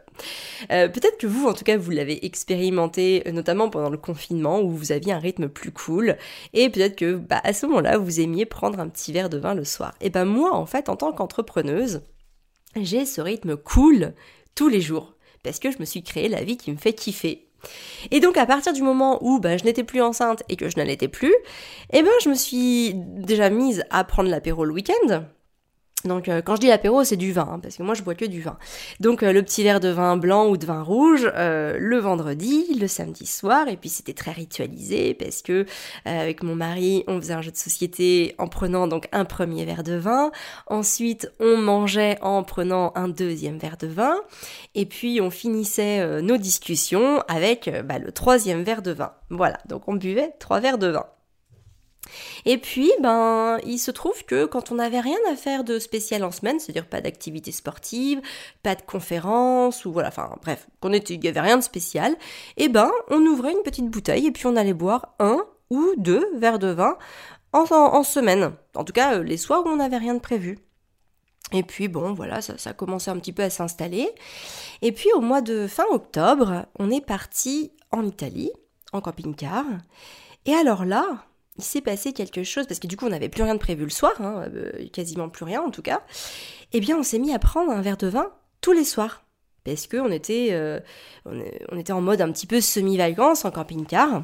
Euh, 0.70 0.88
peut-être 0.88 1.19
que 1.19 1.26
vous, 1.26 1.47
en 1.47 1.53
tout 1.53 1.64
cas, 1.64 1.76
vous 1.76 1.91
l'avez 1.91 2.25
expérimenté, 2.25 3.23
notamment 3.32 3.69
pendant 3.69 3.91
le 3.91 3.99
confinement 3.99 4.61
où 4.61 4.70
vous 4.70 4.93
aviez 4.93 5.12
un 5.12 5.19
rythme 5.19 5.49
plus 5.49 5.73
cool 5.73 6.17
et 6.55 6.70
peut-être 6.70 6.97
que 6.97 7.14
bah, 7.14 7.41
à 7.44 7.53
ce 7.53 7.67
moment-là, 7.67 7.99
vous 7.99 8.20
aimiez 8.20 8.47
prendre 8.47 8.81
un 8.81 8.88
petit 8.88 9.12
verre 9.12 9.29
de 9.29 9.38
vin 9.38 9.55
le 9.55 9.64
soir. 9.64 9.94
Et 10.00 10.11
ben 10.11 10.25
moi, 10.25 10.55
en 10.55 10.67
fait, 10.67 10.88
en 10.88 10.97
tant 10.97 11.12
qu'entrepreneuse, 11.12 12.03
j'ai 12.76 13.06
ce 13.06 13.20
rythme 13.20 13.56
cool 13.56 14.14
tous 14.56 14.69
les 14.69 14.81
jours, 14.81 15.14
parce 15.44 15.61
que 15.61 15.70
je 15.70 15.79
me 15.79 15.85
suis 15.85 16.03
créé 16.03 16.29
la 16.29 16.43
vie 16.43 16.56
qui 16.56 16.73
me 16.73 16.76
fait 16.76 16.93
kiffer. 16.93 17.47
Et 18.11 18.20
donc 18.20 18.37
à 18.37 18.47
partir 18.47 18.73
du 18.73 18.82
moment 18.82 19.19
où 19.23 19.38
bah, 19.38 19.56
je 19.56 19.64
n'étais 19.64 19.85
plus 19.85 20.03
enceinte 20.03 20.43
et 20.49 20.56
que 20.56 20.69
je 20.69 20.76
n'allaitais 20.76 21.08
plus, 21.08 21.35
eh 21.93 22.03
ben 22.03 22.11
je 22.23 22.29
me 22.29 22.35
suis 22.35 22.94
déjà 22.94 23.50
mise 23.50 23.85
à 23.91 24.03
prendre 24.03 24.29
l'apéro 24.29 24.64
le 24.64 24.73
week-end. 24.73 25.25
Donc 26.06 26.29
euh, 26.29 26.43
quand 26.43 26.56
je 26.56 26.61
dis 26.61 26.67
l'apéro, 26.69 27.05
c'est 27.05 27.17
du 27.17 27.32
vin, 27.32 27.49
hein, 27.53 27.58
parce 27.61 27.76
que 27.76 27.82
moi 27.82 27.94
je 27.94 28.03
bois 28.03 28.14
que 28.14 28.25
du 28.25 28.41
vin. 28.41 28.56
Donc 29.00 29.23
euh, 29.23 29.32
le 29.32 29.43
petit 29.43 29.62
verre 29.62 29.81
de 29.81 29.88
vin 29.88 30.17
blanc 30.17 30.49
ou 30.49 30.56
de 30.56 30.67
vin 30.67 30.82
rouge 30.82 31.31
euh, 31.35 31.76
le 31.79 31.99
vendredi, 31.99 32.67
le 32.79 32.87
samedi 32.88 33.26
soir, 33.26 33.69
et 33.69 33.76
puis 33.76 33.88
c'était 33.88 34.12
très 34.12 34.32
ritualisé 34.32 35.14
parce 35.14 35.43
que 35.43 35.67
avec 36.05 36.43
mon 36.43 36.55
mari, 36.55 37.05
on 37.06 37.20
faisait 37.20 37.35
un 37.35 37.43
jeu 37.43 37.50
de 37.50 37.56
société 37.56 38.35
en 38.38 38.49
prenant 38.49 38.87
donc 38.87 39.08
un 39.12 39.25
premier 39.25 39.64
verre 39.64 39.82
de 39.82 39.94
vin. 39.94 40.31
Ensuite, 40.67 41.31
on 41.41 41.56
mangeait 41.56 42.19
en 42.23 42.43
prenant 42.43 42.93
un 42.94 43.08
deuxième 43.08 43.58
verre 43.58 43.76
de 43.76 43.87
vin, 43.87 44.17
et 44.75 44.87
puis 44.87 45.20
on 45.20 45.31
finissait 45.31 46.23
nos 46.23 46.37
discussions 46.37 47.23
avec 47.29 47.70
bah, 47.85 47.99
le 47.99 48.12
troisième 48.12 48.62
verre 48.62 48.82
de 48.82 48.93
vin. 48.93 49.12
Voilà, 49.31 49.58
donc 49.67 49.88
on 49.88 49.94
buvait 49.94 50.32
trois 50.38 50.61
verres 50.61 50.79
de 50.79 50.88
vin. 50.88 51.06
Et 52.44 52.58
puis, 52.58 52.91
ben, 53.00 53.58
il 53.64 53.79
se 53.79 53.91
trouve 53.91 54.25
que 54.25 54.44
quand 54.44 54.73
on 54.73 54.76
n'avait 54.76 55.00
rien 55.00 55.19
à 55.31 55.37
faire 55.37 55.64
de 55.64 55.79
spécial 55.79 56.25
en 56.25 56.31
semaine, 56.31 56.58
c'est-à-dire 56.58 56.87
pas 56.87 57.00
d'activité 57.00 57.53
sportive, 57.53 58.20
pas 58.62 58.75
de 58.75 58.82
conférence, 58.82 59.85
ou 59.85 59.93
voilà, 59.93 60.08
enfin 60.08 60.35
bref, 60.43 60.67
qu'on 60.81 60.93
il 60.93 61.20
n'y 61.20 61.29
avait 61.29 61.41
rien 61.41 61.56
de 61.56 61.62
spécial, 61.62 62.14
eh 62.56 62.69
ben, 62.69 62.91
on 63.08 63.20
ouvrait 63.26 63.53
une 63.53 63.62
petite 63.62 63.88
bouteille 63.88 64.26
et 64.26 64.32
puis 64.32 64.47
on 64.47 64.56
allait 64.56 64.75
boire 64.75 65.14
un 65.19 65.44
ou 65.70 65.94
deux 65.97 66.26
verres 66.37 66.58
de 66.58 66.69
vin 66.69 66.97
en, 67.53 67.64
en, 67.70 68.03
semaine. 68.03 68.53
En 68.75 68.85
tout 68.85 68.93
cas, 68.93 69.17
euh, 69.17 69.23
les 69.23 69.37
soirs 69.37 69.64
où 69.64 69.69
on 69.69 69.76
n'avait 69.76 69.99
rien 69.99 70.14
de 70.14 70.20
prévu. 70.20 70.58
Et 71.53 71.62
puis 71.62 71.88
bon, 71.88 72.12
voilà, 72.12 72.41
ça, 72.41 72.58
ça 72.58 72.73
commençait 72.73 73.11
un 73.11 73.19
petit 73.19 73.32
peu 73.32 73.43
à 73.43 73.50
s'installer. 73.50 74.08
Et 74.82 74.93
puis 74.93 75.08
au 75.14 75.20
mois 75.20 75.43
de 75.43 75.67
fin 75.67 75.85
octobre, 75.91 76.67
on 76.79 76.91
est 76.91 77.05
parti 77.05 77.73
en 77.93 78.05
Italie, 78.05 78.50
en 78.93 79.00
camping-car. 79.00 79.64
Et 80.44 80.55
alors 80.55 80.85
là, 80.85 81.25
il 81.58 81.64
s'est 81.64 81.81
passé 81.81 82.12
quelque 82.12 82.43
chose, 82.43 82.67
parce 82.67 82.81
que 82.81 82.87
du 82.87 82.97
coup 82.97 83.06
on 83.06 83.11
n'avait 83.11 83.29
plus 83.29 83.43
rien 83.43 83.55
de 83.55 83.61
prévu 83.61 83.85
le 83.85 83.91
soir, 83.91 84.12
hein, 84.20 84.44
euh, 84.55 84.87
quasiment 84.93 85.29
plus 85.29 85.44
rien 85.44 85.62
en 85.62 85.70
tout 85.70 85.82
cas, 85.82 86.03
eh 86.73 86.81
bien 86.81 86.99
on 86.99 87.03
s'est 87.03 87.19
mis 87.19 87.32
à 87.32 87.38
prendre 87.38 87.73
un 87.73 87.81
verre 87.82 87.97
de 87.97 88.08
vin 88.08 88.31
tous 88.61 88.73
les 88.73 88.85
soirs. 88.85 89.23
Parce 89.64 89.88
qu'on 89.88 90.12
était, 90.12 90.50
euh, 90.53 90.79
on, 91.25 91.76
était 91.76 91.93
en 91.93 92.00
mode 92.00 92.20
un 92.20 92.31
petit 92.31 92.47
peu 92.47 92.61
semi-vacances 92.61 93.44
en 93.44 93.50
camping-car, 93.50 94.23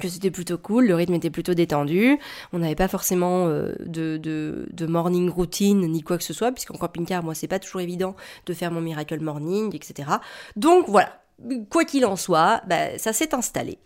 que 0.00 0.08
c'était 0.08 0.30
plutôt 0.30 0.56
cool, 0.56 0.86
le 0.86 0.94
rythme 0.94 1.14
était 1.14 1.30
plutôt 1.30 1.52
détendu, 1.52 2.18
on 2.52 2.60
n'avait 2.60 2.74
pas 2.74 2.88
forcément 2.88 3.46
euh, 3.46 3.74
de, 3.84 4.16
de, 4.16 4.66
de, 4.72 4.86
morning 4.86 5.28
routine 5.28 5.86
ni 5.86 6.02
quoi 6.02 6.16
que 6.16 6.24
ce 6.24 6.32
soit, 6.32 6.50
puisqu'en 6.50 6.78
camping-car, 6.78 7.22
moi 7.22 7.34
c'est 7.34 7.46
pas 7.46 7.58
toujours 7.58 7.82
évident 7.82 8.16
de 8.46 8.54
faire 8.54 8.70
mon 8.70 8.80
miracle 8.80 9.20
morning, 9.20 9.74
etc. 9.76 10.08
Donc 10.56 10.88
voilà, 10.88 11.23
quoi 11.70 11.84
qu'il 11.84 12.06
en 12.06 12.16
soit, 12.16 12.62
bah, 12.66 12.98
ça 12.98 13.12
s'est 13.12 13.34
installé. 13.34 13.78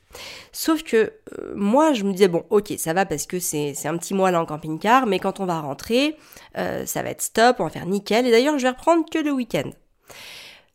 Sauf 0.53 0.83
que 0.83 0.97
euh, 0.97 1.53
moi, 1.55 1.93
je 1.93 2.05
me 2.05 2.13
disais, 2.13 2.29
bon, 2.29 2.45
ok, 2.51 2.73
ça 2.79 2.93
va 2.93 3.07
parce 3.07 3.27
que 3.27 3.39
c'est 3.39 3.75
un 3.87 3.97
petit 3.97 4.15
mois 4.15 4.31
là 4.31 4.41
en 4.41 4.47
camping-car, 4.47 5.07
mais 5.07 5.19
quand 5.19 5.41
on 5.41 5.47
va 5.47 5.61
rentrer, 5.61 6.17
euh, 6.57 6.87
ça 6.87 7.03
va 7.03 7.11
être 7.11 7.23
stop, 7.23 7.57
on 7.59 7.65
va 7.65 7.71
faire 7.71 7.87
nickel, 7.87 8.27
et 8.27 8.31
d'ailleurs, 8.31 8.59
je 8.59 8.63
vais 8.65 8.71
reprendre 8.71 9.05
que 9.11 9.19
le 9.19 9.33
week-end. 9.33 9.71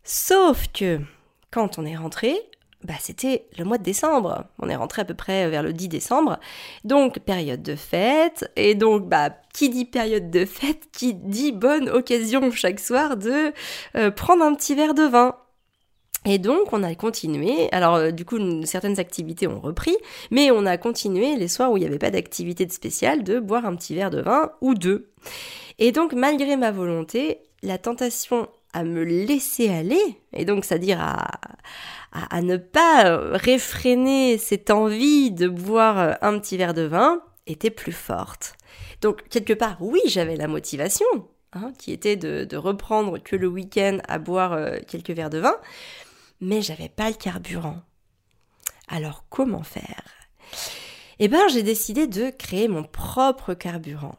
Sauf 0.04 0.68
que 0.74 1.00
quand 1.52 1.78
on 1.80 1.86
est 1.86 1.96
rentré, 1.96 2.36
bah, 2.84 2.96
c'était 3.00 3.48
le 3.58 3.64
mois 3.64 3.78
de 3.78 3.84
décembre. 3.84 4.46
On 4.60 4.68
est 4.68 4.76
rentré 4.76 5.02
à 5.02 5.06
peu 5.06 5.14
près 5.14 5.50
vers 5.50 5.64
le 5.64 5.72
10 5.72 5.88
décembre. 5.88 6.40
Donc, 6.84 7.20
période 7.20 7.64
de 7.64 7.76
fête. 7.76 8.52
Et 8.56 8.76
donc, 8.76 9.08
bah, 9.08 9.30
qui 9.54 9.70
dit 9.70 9.86
période 9.86 10.30
de 10.30 10.46
fête, 10.46 10.90
qui 10.92 11.14
dit 11.14 11.52
bonne 11.54 11.90
occasion 11.90 12.52
chaque 12.52 12.80
soir 12.80 13.16
de 13.16 13.54
euh, 13.96 14.12
prendre 14.12 14.44
un 14.44 14.54
petit 14.54 14.76
verre 14.76 14.94
de 14.94 15.04
vin. 15.04 15.36
Et 16.26 16.38
donc, 16.38 16.72
on 16.72 16.84
a 16.84 16.96
continué. 16.96 17.70
Alors, 17.72 17.96
euh, 17.96 18.12
du 18.12 18.26
coup, 18.26 18.38
certaines 18.66 19.00
activités 19.00 19.48
ont 19.48 19.60
repris, 19.60 19.96
mais 20.32 20.52
on 20.52 20.66
a 20.66 20.78
continué 20.78 21.36
les 21.36 21.48
soirs 21.48 21.72
où 21.72 21.78
il 21.78 21.82
n'y 21.82 21.86
avait 21.86 22.00
pas 22.00 22.12
d'activité 22.12 22.68
spéciale 22.70 23.24
de 23.24 23.40
boire 23.40 23.66
un 23.66 23.76
petit 23.76 23.94
verre 23.96 24.10
de 24.10 24.22
vin 24.22 24.52
ou 24.62 24.74
deux. 24.74 25.10
Et 25.80 25.92
donc, 25.92 26.14
malgré 26.14 26.56
ma 26.56 26.72
volonté, 26.72 27.40
la 27.62 27.78
tentation 27.78 28.48
à 28.74 28.84
me 28.84 29.04
laisser 29.04 29.70
aller, 29.70 30.02
et 30.34 30.46
donc, 30.46 30.66
c'est-à-dire 30.66 31.00
à, 31.00 32.42
ne 32.42 32.58
pas 32.58 33.18
réfréner 33.34 34.38
cette 34.38 34.70
envie 34.72 35.32
de 35.32 35.48
boire 35.48 36.00
euh, 36.00 36.14
un 36.22 36.40
petit 36.40 36.58
verre 36.58 36.74
de 36.74 36.84
vin, 36.84 37.22
était 37.48 37.70
plus 37.70 37.92
forte. 37.92 38.54
Donc, 39.02 39.28
quelque 39.30 39.54
part, 39.54 39.78
oui, 39.82 40.00
j'avais 40.06 40.36
la 40.36 40.48
motivation, 40.48 41.06
hein, 41.54 41.74
qui 41.78 41.92
était 41.92 42.16
de, 42.16 42.46
de, 42.46 42.58
reprendre 42.58 43.18
que 43.18 43.36
le 43.36 43.48
week-end 43.48 43.98
à 44.08 44.18
boire 44.20 44.54
euh, 44.54 44.78
quelques 44.88 45.10
verres 45.10 45.30
de 45.30 45.40
vin, 45.40 45.56
mais 46.44 46.62
j'avais 46.62 46.90
pas 46.90 47.10
le 47.10 47.16
carburant. 47.16 47.82
Alors 48.88 49.26
comment 49.30 49.64
faire? 49.64 50.04
Eh 51.20 51.28
bien, 51.28 51.48
j'ai 51.48 51.64
décidé 51.64 52.06
de 52.06 52.30
créer 52.30 52.68
mon 52.68 52.84
propre 52.84 53.54
carburant. 53.54 54.16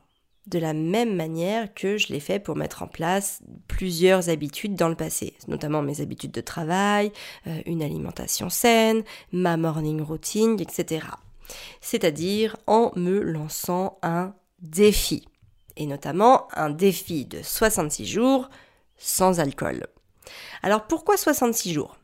De 0.47 0.59
la 0.59 0.75
même 0.75 1.15
manière 1.15 1.73
que 1.73 1.97
je 1.97 2.09
l'ai 2.09 2.21
fait 2.21 2.39
pour 2.39 2.57
mettre 2.57 2.83
en 2.83 2.87
place 2.87 3.41
plusieurs 3.67 4.29
habitudes 4.29 4.75
dans 4.75 4.89
le 4.89 4.95
passé, 4.95 5.35
notamment 5.49 5.83
mes 5.83 6.01
habitudes 6.01 6.33
de 6.33 6.41
travail, 6.41 7.13
euh, 7.47 7.63
une 7.67 7.83
alimentation 7.83 8.51
saine, 8.51 9.05
ma 9.33 9.57
morning 9.57 10.03
routine, 10.03 10.61
etc. 10.61 11.07
C'est-à-dire 11.81 12.57
en 12.67 12.93
me 12.97 13.21
lançant 13.21 13.99
un 14.03 14.35
défi. 14.61 15.29
et 15.77 15.87
notamment 15.87 16.47
un 16.55 16.71
défi 16.71 17.27
de 17.27 17.43
66 17.43 18.07
jours 18.07 18.49
sans 18.97 19.41
alcool. 19.41 19.87
Alors 20.63 20.87
pourquoi 20.87 21.17
66 21.17 21.73
jours? 21.73 21.97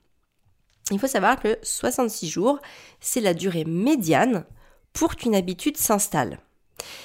Il 0.90 0.98
faut 0.98 1.06
savoir 1.06 1.38
que 1.40 1.58
66 1.62 2.28
jours, 2.28 2.58
c'est 3.00 3.20
la 3.20 3.34
durée 3.34 3.64
médiane 3.64 4.44
pour 4.92 5.16
qu'une 5.16 5.34
habitude 5.34 5.76
s'installe. 5.76 6.38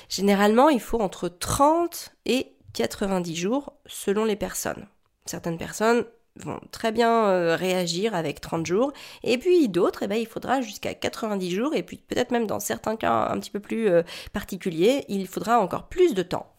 Généralement, 0.09 0.69
il 0.69 0.79
faut 0.79 0.99
entre 0.99 1.27
30 1.29 2.13
et 2.25 2.53
90 2.73 3.35
jours 3.35 3.73
selon 3.85 4.25
les 4.25 4.35
personnes. 4.35 4.87
Certaines 5.25 5.57
personnes 5.57 6.05
vont 6.37 6.59
très 6.71 6.91
bien 6.91 7.27
euh, 7.27 7.55
réagir 7.55 8.13
avec 8.13 8.41
30 8.41 8.65
jours, 8.65 8.91
et 9.23 9.37
puis 9.37 9.69
d'autres, 9.69 10.03
eh 10.03 10.07
ben, 10.07 10.17
il 10.17 10.27
faudra 10.27 10.61
jusqu'à 10.61 10.93
90 10.93 11.51
jours, 11.51 11.73
et 11.73 11.83
puis 11.83 11.97
peut-être 11.97 12.31
même 12.31 12.45
dans 12.45 12.59
certains 12.59 12.97
cas 12.97 13.29
un 13.29 13.39
petit 13.39 13.51
peu 13.51 13.61
plus 13.61 13.87
euh, 13.87 14.03
particuliers, 14.33 15.05
il 15.07 15.27
faudra 15.27 15.59
encore 15.59 15.87
plus 15.87 16.13
de 16.13 16.23
temps. 16.23 16.54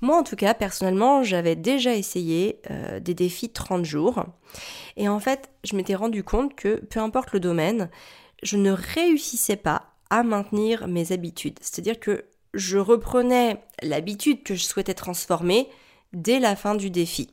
Moi, 0.00 0.16
en 0.16 0.22
tout 0.22 0.36
cas, 0.36 0.54
personnellement, 0.54 1.22
j'avais 1.22 1.56
déjà 1.56 1.94
essayé 1.94 2.60
euh, 2.70 3.00
des 3.00 3.14
défis 3.14 3.50
30 3.50 3.84
jours. 3.84 4.24
Et 4.96 5.08
en 5.08 5.20
fait, 5.20 5.50
je 5.64 5.76
m'étais 5.76 5.94
rendu 5.94 6.24
compte 6.24 6.54
que, 6.54 6.76
peu 6.76 7.00
importe 7.00 7.32
le 7.32 7.40
domaine, 7.40 7.90
je 8.42 8.56
ne 8.56 8.70
réussissais 8.70 9.56
pas 9.56 9.90
à 10.08 10.22
maintenir 10.22 10.88
mes 10.88 11.12
habitudes. 11.12 11.58
C'est-à-dire 11.60 12.00
que 12.00 12.24
je 12.54 12.78
reprenais 12.78 13.62
l'habitude 13.82 14.42
que 14.42 14.54
je 14.54 14.64
souhaitais 14.64 14.94
transformer 14.94 15.68
dès 16.12 16.40
la 16.40 16.56
fin 16.56 16.74
du 16.74 16.90
défi. 16.90 17.30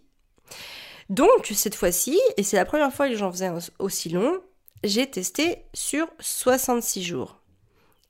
Donc, 1.10 1.52
cette 1.54 1.76
fois-ci, 1.76 2.20
et 2.36 2.44
c'est 2.44 2.58
la 2.58 2.66
première 2.66 2.94
fois 2.94 3.08
que 3.08 3.16
j'en 3.16 3.32
faisais 3.32 3.50
aussi 3.80 4.10
long, 4.10 4.40
j'ai 4.84 5.10
testé 5.10 5.64
sur 5.74 6.08
66 6.20 7.04
jours. 7.04 7.40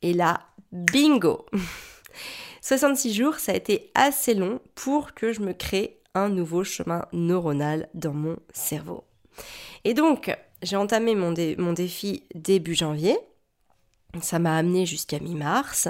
Et 0.02 0.14
là, 0.14 0.42
bingo 0.72 1.46
66 2.68 3.14
jours, 3.14 3.36
ça 3.36 3.54
a 3.54 3.56
été 3.56 3.92
assez 3.96 4.34
long 4.34 4.60
pour 4.76 5.14
que 5.14 5.32
je 5.32 5.40
me 5.40 5.54
crée 5.54 6.02
un 6.14 6.28
nouveau 6.28 6.66
chemin 6.66 7.06
neuronal 7.14 7.88
dans 7.94 8.12
mon 8.12 8.36
cerveau. 8.52 9.06
Et 9.86 9.94
donc, 9.94 10.36
j'ai 10.62 10.76
entamé 10.76 11.16
mon, 11.16 11.34
mon, 11.58 11.72
défi 11.72 12.24
début 12.36 12.76
janvier. 12.76 13.18
Ça 14.22 14.38
m'a 14.38 14.58
amené 14.58 14.86
jusqu'à 14.86 15.20
mi-mars. 15.20 15.88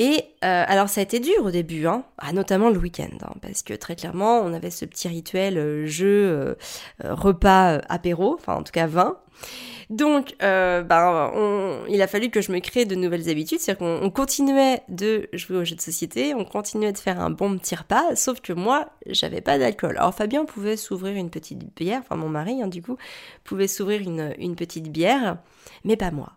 Et 0.00 0.24
euh, 0.44 0.64
alors 0.66 0.88
ça 0.88 1.02
a 1.02 1.04
été 1.04 1.20
dur 1.20 1.44
au 1.44 1.50
début, 1.50 1.86
hein, 1.86 2.04
ah, 2.16 2.32
notamment 2.32 2.70
le 2.70 2.78
week-end, 2.78 3.10
hein, 3.22 3.34
parce 3.42 3.62
que 3.62 3.74
très 3.74 3.96
clairement 3.96 4.40
on 4.40 4.54
avait 4.54 4.70
ce 4.70 4.86
petit 4.86 5.08
rituel 5.08 5.58
euh, 5.58 5.86
jeu, 5.86 6.06
euh, 6.06 6.54
repas, 7.02 7.82
apéro, 7.90 8.32
enfin 8.32 8.54
en 8.54 8.62
tout 8.62 8.72
cas 8.72 8.86
vin. 8.86 9.18
Donc, 9.90 10.36
ben, 10.38 11.32
il 11.88 12.00
a 12.00 12.06
fallu 12.06 12.30
que 12.30 12.40
je 12.40 12.52
me 12.52 12.60
crée 12.60 12.84
de 12.84 12.94
nouvelles 12.94 13.28
habitudes, 13.28 13.58
c'est-à-dire 13.58 14.00
qu'on 14.00 14.10
continuait 14.10 14.82
de 14.88 15.28
jouer 15.32 15.56
aux 15.56 15.64
jeux 15.64 15.74
de 15.74 15.80
société, 15.80 16.32
on 16.32 16.44
continuait 16.44 16.92
de 16.92 16.98
faire 16.98 17.20
un 17.20 17.30
bon 17.30 17.58
petit 17.58 17.74
repas, 17.74 18.14
sauf 18.14 18.40
que 18.40 18.52
moi, 18.52 18.88
j'avais 19.06 19.40
pas 19.40 19.58
d'alcool. 19.58 19.96
Alors 19.98 20.14
Fabien 20.14 20.44
pouvait 20.44 20.76
s'ouvrir 20.76 21.16
une 21.16 21.28
petite 21.28 21.74
bière, 21.74 22.02
enfin 22.04 22.14
mon 22.14 22.28
mari, 22.28 22.62
hein, 22.62 22.68
du 22.68 22.82
coup, 22.82 22.96
pouvait 23.42 23.66
s'ouvrir 23.66 24.00
une, 24.00 24.32
une 24.38 24.54
petite 24.54 24.92
bière, 24.92 25.38
mais 25.84 25.96
pas 25.96 26.12
moi. 26.12 26.34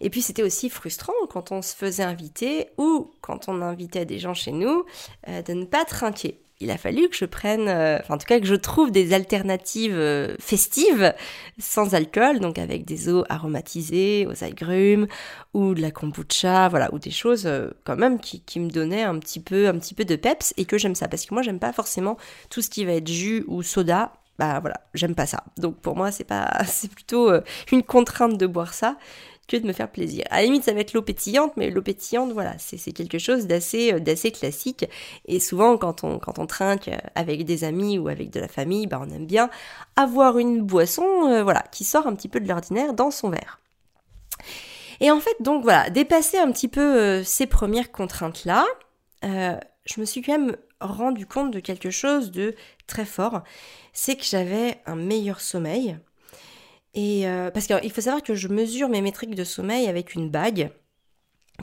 Et 0.00 0.10
puis 0.10 0.22
c'était 0.22 0.42
aussi 0.42 0.70
frustrant 0.70 1.12
quand 1.30 1.52
on 1.52 1.62
se 1.62 1.74
faisait 1.74 2.02
inviter 2.02 2.68
ou 2.78 3.10
quand 3.20 3.48
on 3.48 3.62
invitait 3.62 4.04
des 4.04 4.18
gens 4.18 4.34
chez 4.34 4.52
nous 4.52 4.84
euh, 5.28 5.42
de 5.42 5.52
ne 5.52 5.64
pas 5.64 5.84
trinquer. 5.84 6.40
Il 6.60 6.70
a 6.70 6.78
fallu 6.78 7.08
que 7.08 7.16
je 7.16 7.24
prenne, 7.24 7.68
euh, 7.68 7.98
en 8.08 8.16
tout 8.16 8.26
cas 8.26 8.38
que 8.38 8.46
je 8.46 8.54
trouve 8.54 8.92
des 8.92 9.12
alternatives 9.12 9.96
euh, 9.96 10.36
festives 10.38 11.12
sans 11.58 11.94
alcool, 11.94 12.38
donc 12.38 12.58
avec 12.58 12.84
des 12.84 13.08
eaux 13.08 13.24
aromatisées 13.28 14.26
aux 14.30 14.44
agrumes 14.44 15.08
ou 15.52 15.74
de 15.74 15.82
la 15.82 15.90
kombucha, 15.90 16.68
voilà, 16.68 16.94
ou 16.94 16.98
des 16.98 17.10
choses 17.10 17.50
quand 17.82 17.96
même 17.96 18.20
qui, 18.20 18.40
qui, 18.40 18.60
me 18.60 18.70
donnaient 18.70 19.02
un 19.02 19.18
petit 19.18 19.40
peu, 19.40 19.68
un 19.68 19.78
petit 19.78 19.94
peu 19.94 20.04
de 20.04 20.16
peps 20.16 20.54
et 20.56 20.64
que 20.64 20.78
j'aime 20.78 20.94
ça 20.94 21.08
parce 21.08 21.26
que 21.26 21.34
moi 21.34 21.42
j'aime 21.42 21.58
pas 21.58 21.72
forcément 21.72 22.16
tout 22.50 22.62
ce 22.62 22.70
qui 22.70 22.84
va 22.84 22.92
être 22.92 23.08
jus 23.08 23.44
ou 23.48 23.62
soda. 23.62 24.12
Bah 24.38 24.58
voilà, 24.60 24.80
j'aime 24.94 25.14
pas 25.14 25.26
ça. 25.26 25.44
Donc 25.58 25.76
pour 25.80 25.96
moi 25.96 26.12
c'est 26.12 26.24
pas, 26.24 26.62
c'est 26.66 26.90
plutôt 26.90 27.30
une 27.72 27.82
contrainte 27.82 28.38
de 28.38 28.46
boire 28.46 28.74
ça 28.74 28.96
que 29.46 29.56
de 29.56 29.66
me 29.66 29.72
faire 29.72 29.90
plaisir. 29.90 30.24
À 30.30 30.38
la 30.38 30.44
limite, 30.44 30.64
ça 30.64 30.72
va 30.72 30.80
être 30.80 30.92
l'eau 30.92 31.02
pétillante, 31.02 31.52
mais 31.56 31.70
l'eau 31.70 31.82
pétillante, 31.82 32.32
voilà, 32.32 32.54
c'est 32.58 32.92
quelque 32.92 33.18
chose 33.18 33.46
d'assez 33.46 33.92
euh, 33.92 34.00
d'assez 34.00 34.30
classique. 34.30 34.86
Et 35.26 35.40
souvent, 35.40 35.76
quand 35.76 36.04
on, 36.04 36.46
trinque 36.46 36.90
avec 37.14 37.44
des 37.44 37.64
amis 37.64 37.98
ou 37.98 38.08
avec 38.08 38.30
de 38.30 38.40
la 38.40 38.48
famille, 38.48 38.86
bah, 38.86 39.00
on 39.02 39.10
aime 39.10 39.26
bien 39.26 39.50
avoir 39.96 40.38
une 40.38 40.62
boisson, 40.62 41.28
euh, 41.28 41.42
voilà, 41.42 41.64
qui 41.72 41.84
sort 41.84 42.06
un 42.06 42.14
petit 42.14 42.28
peu 42.28 42.40
de 42.40 42.48
l'ordinaire 42.48 42.94
dans 42.94 43.10
son 43.10 43.30
verre. 43.30 43.60
Et 45.00 45.10
en 45.10 45.20
fait, 45.20 45.36
donc 45.40 45.62
voilà, 45.62 45.90
dépasser 45.90 46.38
un 46.38 46.50
petit 46.52 46.68
peu 46.68 46.80
euh, 46.80 47.24
ces 47.24 47.46
premières 47.46 47.92
contraintes-là, 47.92 48.64
je 49.22 50.00
me 50.00 50.04
suis 50.04 50.20
quand 50.20 50.38
même 50.38 50.56
rendu 50.80 51.26
compte 51.26 51.50
de 51.50 51.60
quelque 51.60 51.90
chose 51.90 52.30
de 52.30 52.54
très 52.86 53.06
fort, 53.06 53.42
c'est 53.92 54.16
que 54.16 54.24
j'avais 54.24 54.80
un 54.86 54.96
meilleur 54.96 55.40
sommeil, 55.40 55.96
et 56.94 57.26
euh, 57.26 57.50
parce 57.50 57.66
qu'il 57.66 57.90
faut 57.90 58.00
savoir 58.00 58.22
que 58.22 58.34
je 58.34 58.48
mesure 58.48 58.88
mes 58.88 59.02
métriques 59.02 59.34
de 59.34 59.44
sommeil 59.44 59.88
avec 59.88 60.14
une 60.14 60.30
bague 60.30 60.70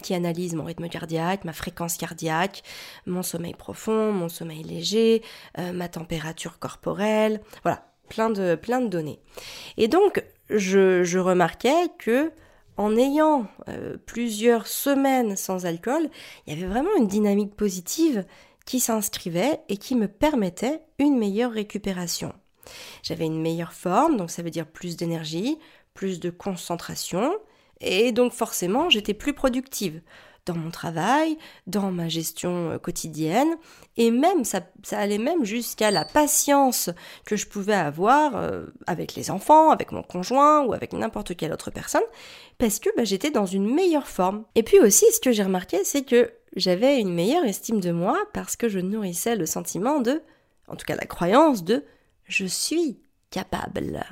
qui 0.03 0.13
analyse 0.13 0.55
mon 0.55 0.63
rythme 0.63 0.88
cardiaque, 0.88 1.43
ma 1.43 1.53
fréquence 1.53 1.97
cardiaque, 1.97 2.63
mon 3.05 3.23
sommeil 3.23 3.53
profond, 3.53 4.11
mon 4.11 4.29
sommeil 4.29 4.63
léger, 4.63 5.21
euh, 5.57 5.73
ma 5.73 5.89
température 5.89 6.59
corporelle, 6.59 7.41
voilà, 7.63 7.91
plein 8.09 8.29
de, 8.29 8.55
plein 8.55 8.81
de 8.81 8.88
données. 8.88 9.19
Et 9.77 9.88
donc, 9.88 10.23
je, 10.50 11.17
remarquais 11.17 11.89
que 12.00 12.31
en 12.77 12.95
ayant 12.95 13.47
euh, 13.67 13.97
plusieurs 14.05 14.67
semaines 14.67 15.35
sans 15.35 15.65
alcool, 15.65 16.09
il 16.47 16.53
y 16.53 16.57
avait 16.57 16.71
vraiment 16.71 16.95
une 16.97 17.07
dynamique 17.07 17.55
positive 17.55 18.25
qui 18.65 18.79
s'inscrivait 18.79 19.59
et 19.69 19.77
qui 19.77 19.95
me 19.95 20.07
permettait 20.07 20.81
une 21.00 21.17
meilleure 21.17 21.51
récupération. 21.51 22.33
J'avais 23.03 23.25
une 23.25 23.41
meilleure 23.41 23.74
forme, 23.74 24.18
donc 24.18 24.32
ça 24.32 24.41
veut 24.41 24.50
dire 24.50 24.68
plus 24.68 24.96
d'énergie, 24.98 25.58
plus 25.94 26.20
de 26.20 26.30
concentration, 26.30 27.34
et 27.80 28.12
donc 28.12 28.34
forcément 28.34 28.89
j'étais 28.89 29.13
plus 29.13 29.34
productive 29.34 30.01
dans 30.46 30.56
mon 30.56 30.72
travail, 30.72 31.38
dans 31.68 31.91
ma 31.91 32.10
gestion 32.10 32.72
euh, 32.72 32.77
quotidienne, 32.80 33.56
et 33.98 34.12
même 34.12 34.44
ça, 34.44 34.62
allait 34.91 35.18
même 35.18 35.46
jusqu'à 35.46 35.91
la 35.91 36.06
patience 36.06 36.89
que 37.25 37.36
je 37.36 37.48
pouvais 37.48 37.75
avoir 37.75 38.36
euh, 38.36 38.65
avec 38.88 39.15
les 39.15 39.30
enfants, 39.30 39.70
avec 39.70 39.91
mon 39.91 40.03
conjoint 40.03 40.63
ou 40.63 40.74
avec 40.74 40.94
n'importe 40.94 41.36
quelle 41.36 41.53
autre 41.53 41.70
personne, 41.70 42.01
parce 42.58 42.80
que 42.80 42.89
bah, 42.98 43.03
j'étais 43.03 43.32
dans 43.32 43.46
une 43.46 43.72
meilleure 43.72 44.08
forme. 44.08 44.44
Et 44.56 44.63
puis 44.63 44.80
aussi, 44.80 45.06
ce 45.13 45.20
que 45.20 45.32
j'ai 45.32 45.44
remarqué, 45.44 45.84
c'est 45.84 46.03
que 46.03 46.32
j'avais 46.56 47.00
une 47.00 47.13
meilleure 47.13 47.46
estime 47.46 47.80
de 47.80 47.91
moi 47.91 48.18
parce 48.34 48.56
que 48.56 48.68
je 48.68 48.80
nourrissais 48.80 49.36
le 49.36 49.46
sentiment 49.46 50.00
de, 50.00 50.22
en 50.68 50.75
tout 50.75 50.86
cas 50.86 50.96
la 50.96 51.06
croyance 51.06 51.63
de 51.63 51.86
je 52.25 52.46
suis 52.46 53.00
capable. 53.30 54.04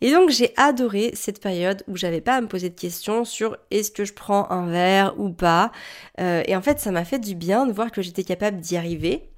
Et 0.00 0.12
donc 0.12 0.30
j'ai 0.30 0.52
adoré 0.56 1.12
cette 1.14 1.40
période 1.40 1.82
où 1.88 1.96
j'avais 1.96 2.20
pas 2.20 2.36
à 2.36 2.40
me 2.40 2.48
poser 2.48 2.68
de 2.68 2.78
questions 2.78 3.24
sur 3.24 3.56
est-ce 3.70 3.90
que 3.90 4.04
je 4.04 4.12
prends 4.12 4.50
un 4.50 4.66
verre 4.66 5.18
ou 5.18 5.30
pas. 5.30 5.72
Euh, 6.20 6.42
et 6.46 6.56
en 6.56 6.62
fait 6.62 6.78
ça 6.80 6.90
m'a 6.90 7.04
fait 7.04 7.18
du 7.18 7.34
bien 7.34 7.66
de 7.66 7.72
voir 7.72 7.90
que 7.90 8.02
j'étais 8.02 8.24
capable 8.24 8.60
d'y 8.60 8.76
arriver. 8.76 9.30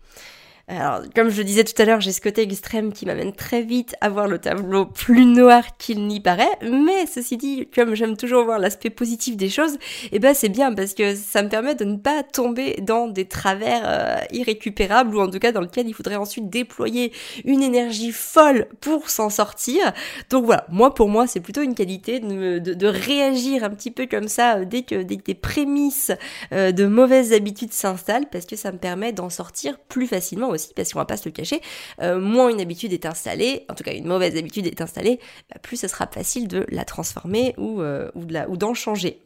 Alors, 0.71 1.01
comme 1.15 1.31
je 1.31 1.39
le 1.39 1.45
disais 1.45 1.65
tout 1.65 1.81
à 1.81 1.87
l'heure, 1.87 2.03
j'ai 2.03 2.13
ce 2.13 2.21
côté 2.21 2.43
extrême 2.43 2.93
qui 2.93 3.07
m'amène 3.07 3.33
très 3.33 3.63
vite 3.63 3.95
à 4.03 4.11
voir 4.11 4.29
le 4.29 4.39
tableau 4.39 4.85
plus 4.85 5.25
noir 5.25 5.79
qu'il 5.79 6.07
n'y 6.07 6.21
paraît. 6.21 6.59
Mais 6.61 7.07
ceci 7.07 7.39
dit, 7.39 7.67
comme 7.75 7.95
j'aime 7.95 8.19
toujours 8.19 8.45
voir 8.45 8.59
l'aspect 8.59 8.91
positif 8.91 9.39
des 9.39 9.49
choses, 9.49 9.79
eh 10.13 10.19
ben 10.19 10.35
c'est 10.35 10.51
bien 10.51 10.75
parce 10.75 10.93
que 10.93 11.15
ça 11.15 11.43
me 11.43 11.49
permet 11.49 11.75
de 11.75 11.85
ne 11.85 11.97
pas 11.97 12.23
tomber 12.23 12.77
dans 12.83 13.09
des 13.09 13.25
travers 13.25 13.81
euh, 13.87 14.19
irrécupérables 14.31 15.17
ou 15.17 15.21
en 15.21 15.31
tout 15.31 15.39
cas 15.39 15.53
dans 15.53 15.63
lequel 15.63 15.89
il 15.89 15.95
faudrait 15.95 16.17
ensuite 16.17 16.51
déployer 16.51 17.13
une 17.47 17.63
énergie 17.63 18.13
folle 18.13 18.67
pour 18.83 19.09
s'en 19.09 19.31
sortir. 19.31 19.95
Donc 20.29 20.45
voilà, 20.45 20.67
moi 20.69 20.93
pour 20.93 21.09
moi 21.09 21.27
c'est 21.27 21.41
plutôt 21.41 21.63
une 21.63 21.75
qualité 21.75 22.21
de, 22.21 22.59
de, 22.59 22.87
réagir 22.87 23.65
un 23.65 23.71
petit 23.71 23.91
peu 23.91 24.07
comme 24.07 24.29
ça 24.29 24.59
euh, 24.59 24.65
dès 24.67 24.83
que, 24.83 25.03
dès 25.03 25.17
que 25.17 25.23
des 25.23 25.35
prémices 25.35 26.13
euh, 26.53 26.73
de 26.73 26.87
mauvaises 26.87 27.33
habitudes 27.33 27.73
s'installent 27.73 28.29
parce 28.31 28.45
que 28.45 28.57
ça 28.57 28.71
me 28.71 28.79
permet 28.79 29.13
d'en 29.13 29.31
sortir 29.31 29.79
plus 29.89 30.07
facilement 30.07 30.58
parce 30.75 30.93
qu'on 30.93 30.99
va 30.99 31.05
pas 31.05 31.17
se 31.17 31.29
le 31.29 31.33
cacher, 31.33 31.61
euh, 32.03 32.19
moins 32.21 32.49
une 32.49 32.61
habitude 32.61 32.93
est 32.93 33.07
installée, 33.07 33.65
en 33.69 33.75
tout 33.75 33.85
cas 33.85 33.93
une 33.93 34.07
mauvaise 34.07 34.37
habitude 34.37 34.67
est 34.67 34.81
installée, 34.81 35.21
bah, 35.51 35.59
plus 35.63 35.77
ce 35.77 35.89
sera 35.89 36.07
facile 36.07 36.49
de 36.49 36.67
la 36.71 36.85
transformer 36.85 37.55
ou, 37.59 37.81
euh, 37.81 38.11
ou 38.15 38.57
d'en 38.57 38.75
changer. 38.75 39.21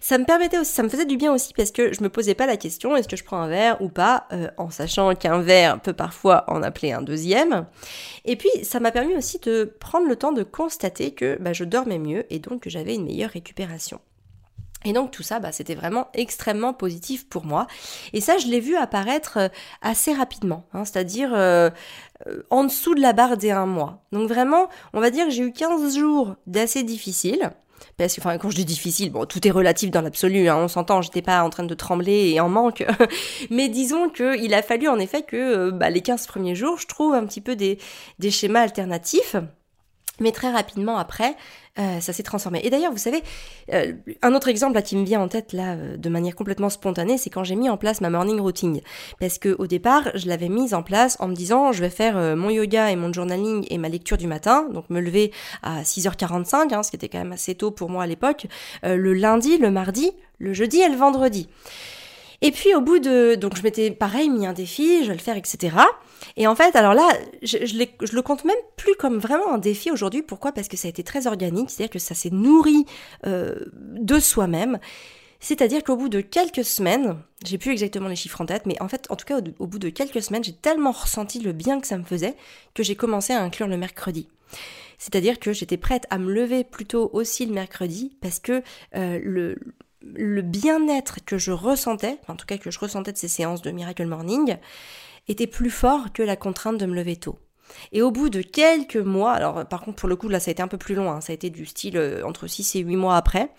Ça 0.00 0.18
me 0.18 0.24
permettait 0.24 0.58
aussi, 0.58 0.72
ça 0.72 0.82
me 0.82 0.88
faisait 0.88 1.06
du 1.06 1.16
bien 1.16 1.32
aussi 1.32 1.52
parce 1.54 1.70
que 1.70 1.92
je 1.92 2.02
me 2.02 2.08
posais 2.08 2.34
pas 2.34 2.46
la 2.46 2.56
question 2.56 2.96
est-ce 2.96 3.08
que 3.08 3.16
je 3.16 3.24
prends 3.24 3.40
un 3.40 3.48
verre 3.48 3.80
ou 3.80 3.88
pas, 3.88 4.26
euh, 4.32 4.48
en 4.56 4.70
sachant 4.70 5.14
qu'un 5.14 5.40
verre 5.40 5.80
peut 5.80 5.92
parfois 5.92 6.44
en 6.48 6.62
appeler 6.62 6.92
un 6.92 7.02
deuxième. 7.02 7.66
Et 8.24 8.36
puis 8.36 8.50
ça 8.62 8.80
m'a 8.80 8.90
permis 8.90 9.16
aussi 9.16 9.38
de 9.38 9.72
prendre 9.80 10.06
le 10.06 10.16
temps 10.16 10.32
de 10.32 10.42
constater 10.42 11.12
que 11.12 11.36
bah, 11.40 11.52
je 11.52 11.64
dormais 11.64 11.98
mieux 11.98 12.24
et 12.30 12.38
donc 12.38 12.62
que 12.62 12.70
j'avais 12.70 12.94
une 12.94 13.04
meilleure 13.04 13.30
récupération. 13.30 14.00
Et 14.84 14.92
donc 14.92 15.10
tout 15.10 15.22
ça, 15.22 15.40
bah, 15.40 15.50
c'était 15.52 15.74
vraiment 15.74 16.08
extrêmement 16.14 16.72
positif 16.72 17.28
pour 17.28 17.44
moi. 17.44 17.66
Et 18.12 18.20
ça, 18.20 18.38
je 18.38 18.46
l'ai 18.46 18.60
vu 18.60 18.76
apparaître 18.76 19.38
euh, 19.38 19.48
assez 19.82 20.12
rapidement, 20.12 20.64
hein, 20.72 20.84
c'est-à-dire 20.84 21.30
euh, 21.34 21.68
euh, 22.28 22.42
en 22.50 22.64
dessous 22.64 22.94
de 22.94 23.00
la 23.00 23.12
barre 23.12 23.36
des 23.36 23.50
un 23.50 23.66
mois. 23.66 24.04
Donc 24.12 24.28
vraiment, 24.28 24.68
on 24.92 25.00
va 25.00 25.10
dire 25.10 25.26
que 25.26 25.30
j'ai 25.30 25.42
eu 25.42 25.52
15 25.52 25.96
jours 25.98 26.36
d'assez 26.46 26.84
difficiles. 26.84 27.50
parce 27.96 28.14
que, 28.14 28.20
enfin, 28.20 28.38
quand 28.38 28.50
je 28.50 28.56
dis 28.56 28.64
difficile, 28.64 29.10
bon, 29.10 29.26
tout 29.26 29.46
est 29.46 29.50
relatif 29.50 29.90
dans 29.90 30.00
l'absolu, 30.00 30.48
hein, 30.48 30.56
on 30.56 30.68
s'entend, 30.68 31.02
j'étais 31.02 31.22
pas 31.22 31.42
en 31.42 31.50
train 31.50 31.64
de 31.64 31.74
trembler 31.74 32.30
et 32.30 32.40
en 32.40 32.48
manque, 32.48 32.84
mais 33.50 33.68
disons 33.68 34.08
qu'il 34.08 34.54
a 34.54 34.62
fallu 34.62 34.88
en 34.88 35.00
effet 35.00 35.22
que 35.22 35.70
bah, 35.70 35.90
les 35.90 36.02
15 36.02 36.28
premiers 36.28 36.54
jours, 36.54 36.78
je 36.78 36.86
trouve 36.86 37.14
un 37.14 37.26
petit 37.26 37.40
peu 37.40 37.56
des, 37.56 37.78
des 38.20 38.30
schémas 38.30 38.60
alternatifs. 38.60 39.34
Mais 40.20 40.32
très 40.32 40.50
rapidement 40.50 40.98
après, 40.98 41.36
euh, 41.78 42.00
ça 42.00 42.12
s'est 42.12 42.22
transformé. 42.22 42.60
Et 42.64 42.70
d'ailleurs, 42.70 42.92
vous 42.92 42.98
savez, 42.98 43.22
euh, 43.72 43.92
un 44.22 44.34
autre 44.34 44.48
exemple 44.48 44.74
là, 44.74 44.82
qui 44.82 44.96
me 44.96 45.04
vient 45.04 45.20
en 45.20 45.28
tête 45.28 45.52
là 45.52 45.74
euh, 45.74 45.96
de 45.96 46.08
manière 46.08 46.34
complètement 46.34 46.70
spontanée, 46.70 47.18
c'est 47.18 47.30
quand 47.30 47.44
j'ai 47.44 47.54
mis 47.54 47.68
en 47.68 47.76
place 47.76 48.00
ma 48.00 48.10
morning 48.10 48.40
routine. 48.40 48.80
Parce 49.20 49.38
que 49.38 49.54
au 49.58 49.66
départ, 49.66 50.10
je 50.14 50.26
l'avais 50.28 50.48
mise 50.48 50.74
en 50.74 50.82
place 50.82 51.16
en 51.20 51.28
me 51.28 51.34
disant, 51.34 51.72
je 51.72 51.80
vais 51.80 51.90
faire 51.90 52.36
mon 52.36 52.50
yoga 52.50 52.90
et 52.90 52.96
mon 52.96 53.12
journaling 53.12 53.66
et 53.70 53.78
ma 53.78 53.88
lecture 53.88 54.16
du 54.16 54.26
matin, 54.26 54.68
donc 54.72 54.90
me 54.90 55.00
lever 55.00 55.32
à 55.62 55.82
6h45, 55.82 56.74
hein, 56.74 56.82
ce 56.82 56.90
qui 56.90 56.96
était 56.96 57.08
quand 57.08 57.18
même 57.18 57.32
assez 57.32 57.54
tôt 57.54 57.70
pour 57.70 57.90
moi 57.90 58.04
à 58.04 58.06
l'époque, 58.06 58.46
le 58.82 59.12
lundi, 59.14 59.58
le 59.58 59.70
mardi, 59.70 60.10
le 60.38 60.52
jeudi 60.52 60.80
et 60.80 60.88
le 60.88 60.96
vendredi. 60.96 61.48
Et 62.40 62.52
puis 62.52 62.74
au 62.74 62.80
bout 62.80 62.98
de... 62.98 63.34
Donc 63.34 63.56
je 63.56 63.62
m'étais 63.62 63.90
pareil 63.90 64.30
mis 64.30 64.46
un 64.46 64.52
défi, 64.52 65.02
je 65.02 65.08
vais 65.08 65.16
le 65.16 65.20
faire, 65.20 65.36
etc. 65.36 65.76
Et 66.36 66.46
en 66.46 66.54
fait, 66.54 66.76
alors 66.76 66.94
là, 66.94 67.08
je, 67.42 67.58
je, 67.66 68.14
le 68.14 68.22
compte 68.22 68.44
même 68.44 68.56
plus 68.76 68.94
comme 68.94 69.18
vraiment 69.18 69.52
un 69.52 69.58
défi 69.58 69.90
aujourd'hui. 69.90 70.22
Pourquoi? 70.22 70.52
Parce 70.52 70.68
que 70.68 70.76
ça 70.76 70.86
a 70.86 70.90
été 70.90 71.02
très 71.02 71.26
organique, 71.26 71.70
c'est-à-dire 71.70 71.92
que 71.92 71.98
ça 71.98 72.14
s'est 72.14 72.30
nourri 72.30 72.86
euh, 73.26 73.56
de 73.74 74.18
soi-même. 74.20 74.78
C'est-à-dire 75.40 75.84
qu'au 75.84 75.96
bout 75.96 76.08
de 76.08 76.20
quelques 76.20 76.64
semaines, 76.64 77.16
j'ai 77.44 77.58
plus 77.58 77.70
exactement 77.70 78.08
les 78.08 78.16
chiffres 78.16 78.40
en 78.40 78.46
tête, 78.46 78.66
mais 78.66 78.80
en 78.82 78.88
fait, 78.88 79.06
en 79.10 79.16
tout 79.16 79.24
cas, 79.24 79.40
au, 79.58 79.66
bout 79.66 79.78
de 79.78 79.88
quelques 79.88 80.22
semaines, 80.22 80.42
j'ai 80.42 80.54
tellement 80.54 80.90
ressenti 80.90 81.38
le 81.38 81.52
bien 81.52 81.80
que 81.80 81.86
ça 81.86 81.96
me 81.96 82.04
faisait 82.04 82.34
que 82.74 82.82
j'ai 82.82 82.96
commencé 82.96 83.32
à 83.32 83.40
inclure 83.40 83.68
le 83.68 83.76
mercredi. 83.76 84.28
C'est-à-dire 84.98 85.38
que 85.38 85.52
j'étais 85.52 85.76
prête 85.76 86.06
à 86.10 86.18
me 86.18 86.32
lever 86.32 86.64
plutôt 86.64 87.08
aussi 87.12 87.46
le 87.46 87.54
mercredi 87.54 88.16
parce 88.20 88.40
que 88.40 88.64
euh, 88.96 89.20
le, 89.22 89.58
le 90.02 90.42
bien-être 90.42 91.24
que 91.24 91.38
je 91.38 91.52
ressentais, 91.52 92.18
en 92.28 92.36
tout 92.36 92.46
cas 92.46 92.58
que 92.58 92.70
je 92.70 92.78
ressentais 92.78 93.12
de 93.12 93.18
ces 93.18 93.28
séances 93.28 93.62
de 93.62 93.70
Miracle 93.70 94.06
Morning, 94.06 94.56
était 95.28 95.46
plus 95.46 95.70
fort 95.70 96.12
que 96.12 96.22
la 96.22 96.36
contrainte 96.36 96.78
de 96.78 96.86
me 96.86 96.94
lever 96.94 97.16
tôt. 97.16 97.38
Et 97.92 98.02
au 98.02 98.10
bout 98.10 98.30
de 98.30 98.40
quelques 98.40 98.96
mois, 98.96 99.32
alors 99.32 99.66
par 99.66 99.82
contre 99.82 99.96
pour 99.96 100.08
le 100.08 100.16
coup 100.16 100.28
là 100.28 100.40
ça 100.40 100.50
a 100.50 100.52
été 100.52 100.62
un 100.62 100.68
peu 100.68 100.78
plus 100.78 100.94
long, 100.94 101.10
hein, 101.10 101.20
ça 101.20 101.32
a 101.32 101.34
été 101.34 101.50
du 101.50 101.66
style 101.66 101.98
euh, 101.98 102.22
entre 102.24 102.46
6 102.46 102.76
et 102.76 102.80
8 102.80 102.96
mois 102.96 103.16
après, 103.16 103.50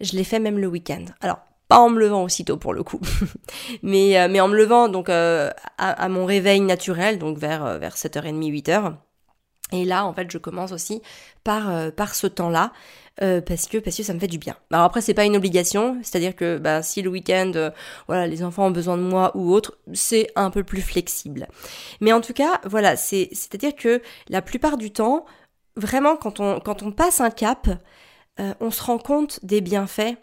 je 0.00 0.12
l'ai 0.12 0.24
fait 0.24 0.40
même 0.40 0.58
le 0.58 0.66
week-end. 0.66 1.04
Alors 1.20 1.38
pas 1.68 1.78
en 1.78 1.88
me 1.88 2.00
levant 2.00 2.24
aussitôt 2.24 2.56
pour 2.56 2.74
le 2.74 2.82
coup, 2.82 3.00
mais, 3.82 4.18
euh, 4.18 4.28
mais 4.28 4.40
en 4.40 4.48
me 4.48 4.56
levant 4.56 4.88
donc 4.88 5.08
euh, 5.08 5.50
à, 5.78 5.90
à, 5.90 6.08
mon 6.08 6.24
réveil 6.24 6.60
naturel, 6.60 7.18
donc 7.18 7.38
vers, 7.38 7.78
vers 7.78 7.94
7h30, 7.94 8.50
8h. 8.50 8.94
Et 9.72 9.84
là, 9.84 10.04
en 10.04 10.12
fait, 10.12 10.30
je 10.30 10.38
commence 10.38 10.72
aussi 10.72 11.00
par, 11.42 11.90
par 11.92 12.14
ce 12.14 12.26
temps-là, 12.26 12.70
euh, 13.22 13.40
parce 13.40 13.68
que 13.68 13.78
parce 13.78 13.96
que 13.96 14.02
ça 14.02 14.12
me 14.12 14.18
fait 14.18 14.26
du 14.26 14.38
bien. 14.38 14.56
Alors 14.72 14.86
après 14.86 15.00
c'est 15.00 15.14
pas 15.14 15.24
une 15.24 15.36
obligation, 15.36 15.98
c'est-à-dire 16.02 16.34
que 16.34 16.58
bah, 16.58 16.82
si 16.82 17.00
le 17.00 17.10
week-end 17.10 17.52
euh, 17.54 17.70
voilà 18.08 18.26
les 18.26 18.42
enfants 18.42 18.66
ont 18.66 18.72
besoin 18.72 18.96
de 18.96 19.02
moi 19.02 19.30
ou 19.36 19.52
autre, 19.52 19.78
c'est 19.92 20.32
un 20.34 20.50
peu 20.50 20.64
plus 20.64 20.80
flexible. 20.80 21.46
Mais 22.00 22.12
en 22.12 22.20
tout 22.20 22.32
cas 22.32 22.60
voilà 22.64 22.96
c'est 22.96 23.28
c'est-à-dire 23.30 23.76
que 23.76 24.02
la 24.28 24.42
plupart 24.42 24.76
du 24.76 24.90
temps 24.90 25.26
vraiment 25.76 26.16
quand 26.16 26.40
on 26.40 26.58
quand 26.58 26.82
on 26.82 26.90
passe 26.90 27.20
un 27.20 27.30
cap, 27.30 27.68
euh, 28.40 28.52
on 28.58 28.72
se 28.72 28.82
rend 28.82 28.98
compte 28.98 29.38
des 29.44 29.60
bienfaits 29.60 30.16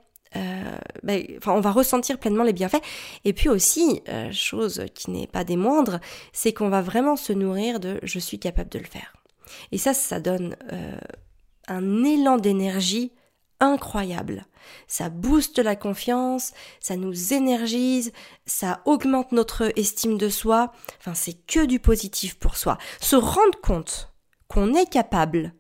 bah, 1.04 1.14
enfin, 1.38 1.52
on 1.52 1.60
va 1.60 1.72
ressentir 1.72 2.18
pleinement 2.18 2.46
les 2.46 2.54
bienfaits. 2.54 2.82
Et 3.26 3.34
puis 3.34 3.50
aussi, 3.50 4.02
chose 4.32 4.86
qui 4.94 5.12
n'est 5.12 5.28
pas 5.28 5.44
des 5.44 5.58
moindres, 5.58 6.00
c'est 6.32 6.54
qu'on 6.54 6.70
va 6.70 6.82
vraiment 6.82 7.18
se 7.18 7.34
nourrir 7.34 7.82
de 7.82 8.00
je 8.04 8.18
suis 8.18 8.40
capable 8.40 8.70
de 8.70 8.80
le 8.80 8.86
faire. 8.86 9.14
Et 9.74 9.78
ça, 9.78 9.94
ça 9.94 10.22
donne 10.22 10.56
un 11.72 12.04
élan 12.04 12.38
d'énergie 12.38 13.12
incroyable. 13.60 14.46
Ça 14.88 15.10
booste 15.10 15.60
la 15.60 15.76
confiance, 15.76 16.54
ça 16.80 16.96
nous 16.96 17.34
énergise, 17.34 18.12
ça 18.46 18.82
augmente 18.86 19.32
notre 19.32 19.72
estime 19.78 20.18
de 20.18 20.30
soi. 20.30 20.72
Enfin, 21.00 21.14
c'est 21.14 21.34
que 21.34 21.66
du 21.66 21.80
positif 21.80 22.38
pour 22.38 22.58
soi. 22.58 22.78
Se 23.00 23.16
rendre 23.16 23.60
compte 23.62 24.12
qu'on 24.48 24.74
est 24.74 24.90
capable 24.90 25.54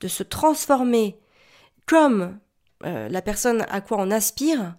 de 0.00 0.08
se 0.08 0.22
transformer 0.22 1.18
comme 1.86 2.38
euh, 2.84 3.08
la 3.08 3.22
personne 3.22 3.64
à 3.70 3.80
quoi 3.80 3.98
on 3.98 4.10
aspire, 4.10 4.76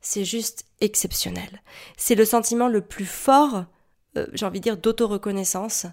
c'est 0.00 0.24
juste 0.24 0.64
exceptionnel. 0.80 1.62
C'est 1.96 2.14
le 2.14 2.24
sentiment 2.24 2.68
le 2.68 2.80
plus 2.80 3.06
fort, 3.06 3.64
euh, 4.16 4.26
j'ai 4.32 4.46
envie 4.46 4.60
de 4.60 4.64
dire, 4.64 4.76
d'autoreconnaissance 4.76 5.86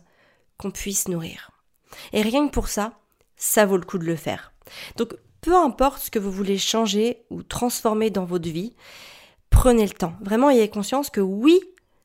qu'on 0.57 0.71
puisse 0.71 1.07
nourrir. 1.07 1.51
Et 2.13 2.21
rien 2.21 2.47
que 2.47 2.53
pour 2.53 2.67
ça, 2.67 2.99
ça 3.39 3.65
vaut 3.65 3.77
le 3.77 3.85
coup 3.85 3.97
de 3.97 4.05
le 4.05 4.15
faire. 4.15 4.53
Donc, 4.97 5.15
peu 5.41 5.55
importe 5.55 6.03
ce 6.03 6.11
que 6.11 6.19
vous 6.19 6.31
voulez 6.31 6.59
changer 6.59 7.23
ou 7.31 7.41
transformer 7.41 8.11
dans 8.11 8.25
votre 8.25 8.49
vie, 8.49 8.75
prenez 9.49 9.87
le 9.87 9.93
temps. 9.93 10.13
Vraiment, 10.21 10.51
ayez 10.51 10.69
conscience 10.69 11.09
que 11.09 11.21
oui, 11.21 11.59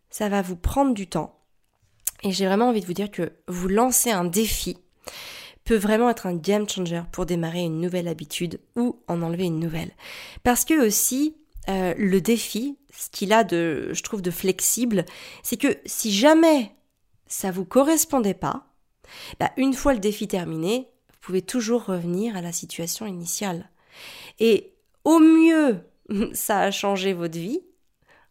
ça 0.09 0.31
va 0.31 0.41
vous 0.41 0.57
prendre 0.57 0.95
du 0.95 1.07
temps. 1.07 1.39
Et 2.23 2.33
j'ai 2.33 2.47
vraiment 2.47 2.71
envie 2.71 2.81
de 2.81 2.87
vous 2.87 2.95
dire 2.95 3.11
que 3.11 3.33
vous 3.49 3.69
lancer 3.69 4.11
un 4.11 4.25
défi 4.25 4.79
peut 5.65 5.77
vraiment 5.77 6.11
être 6.11 6.27
un 6.27 6.35
game 6.35 6.69
changer 6.69 7.03
pour 7.11 7.27
démarrer 7.27 7.63
une 7.63 7.81
nouvelle 7.81 8.09
habitude 8.09 8.61
ou 8.77 9.03
en 9.09 9.23
enlever 9.23 9.45
une 9.45 9.59
nouvelle. 9.59 9.91
Parce 10.43 10.65
que 10.65 10.87
aussi, 10.87 11.37
euh, 11.69 11.95
le 11.97 12.21
défi, 12.21 12.79
ce 12.93 13.09
qu'il 13.11 13.33
a 13.33 13.45
de, 13.45 13.91
je 13.93 14.03
trouve, 14.03 14.23
de 14.23 14.31
flexible, 14.31 15.05
c'est 15.43 15.57
que 15.57 15.79
si 15.87 16.13
jamais 16.13 16.73
ça 17.27 17.51
vous 17.51 17.65
correspondait 17.65 18.35
pas, 18.35 18.67
bah, 19.41 19.51
une 19.57 19.75
fois 19.75 19.95
le 19.95 20.01
défi 20.01 20.29
terminé, 20.29 20.89
pouvez 21.25 21.43
toujours 21.43 21.87
revenir 21.87 22.37
à 22.37 22.43
la 22.43 22.53
situation 22.53 23.07
initiale. 23.07 23.71
Et 24.41 24.75
au 25.05 25.19
mieux, 25.19 25.81
ça 26.35 26.61
a 26.61 26.71
changé 26.71 27.15
votre 27.15 27.39
vie. 27.39 27.61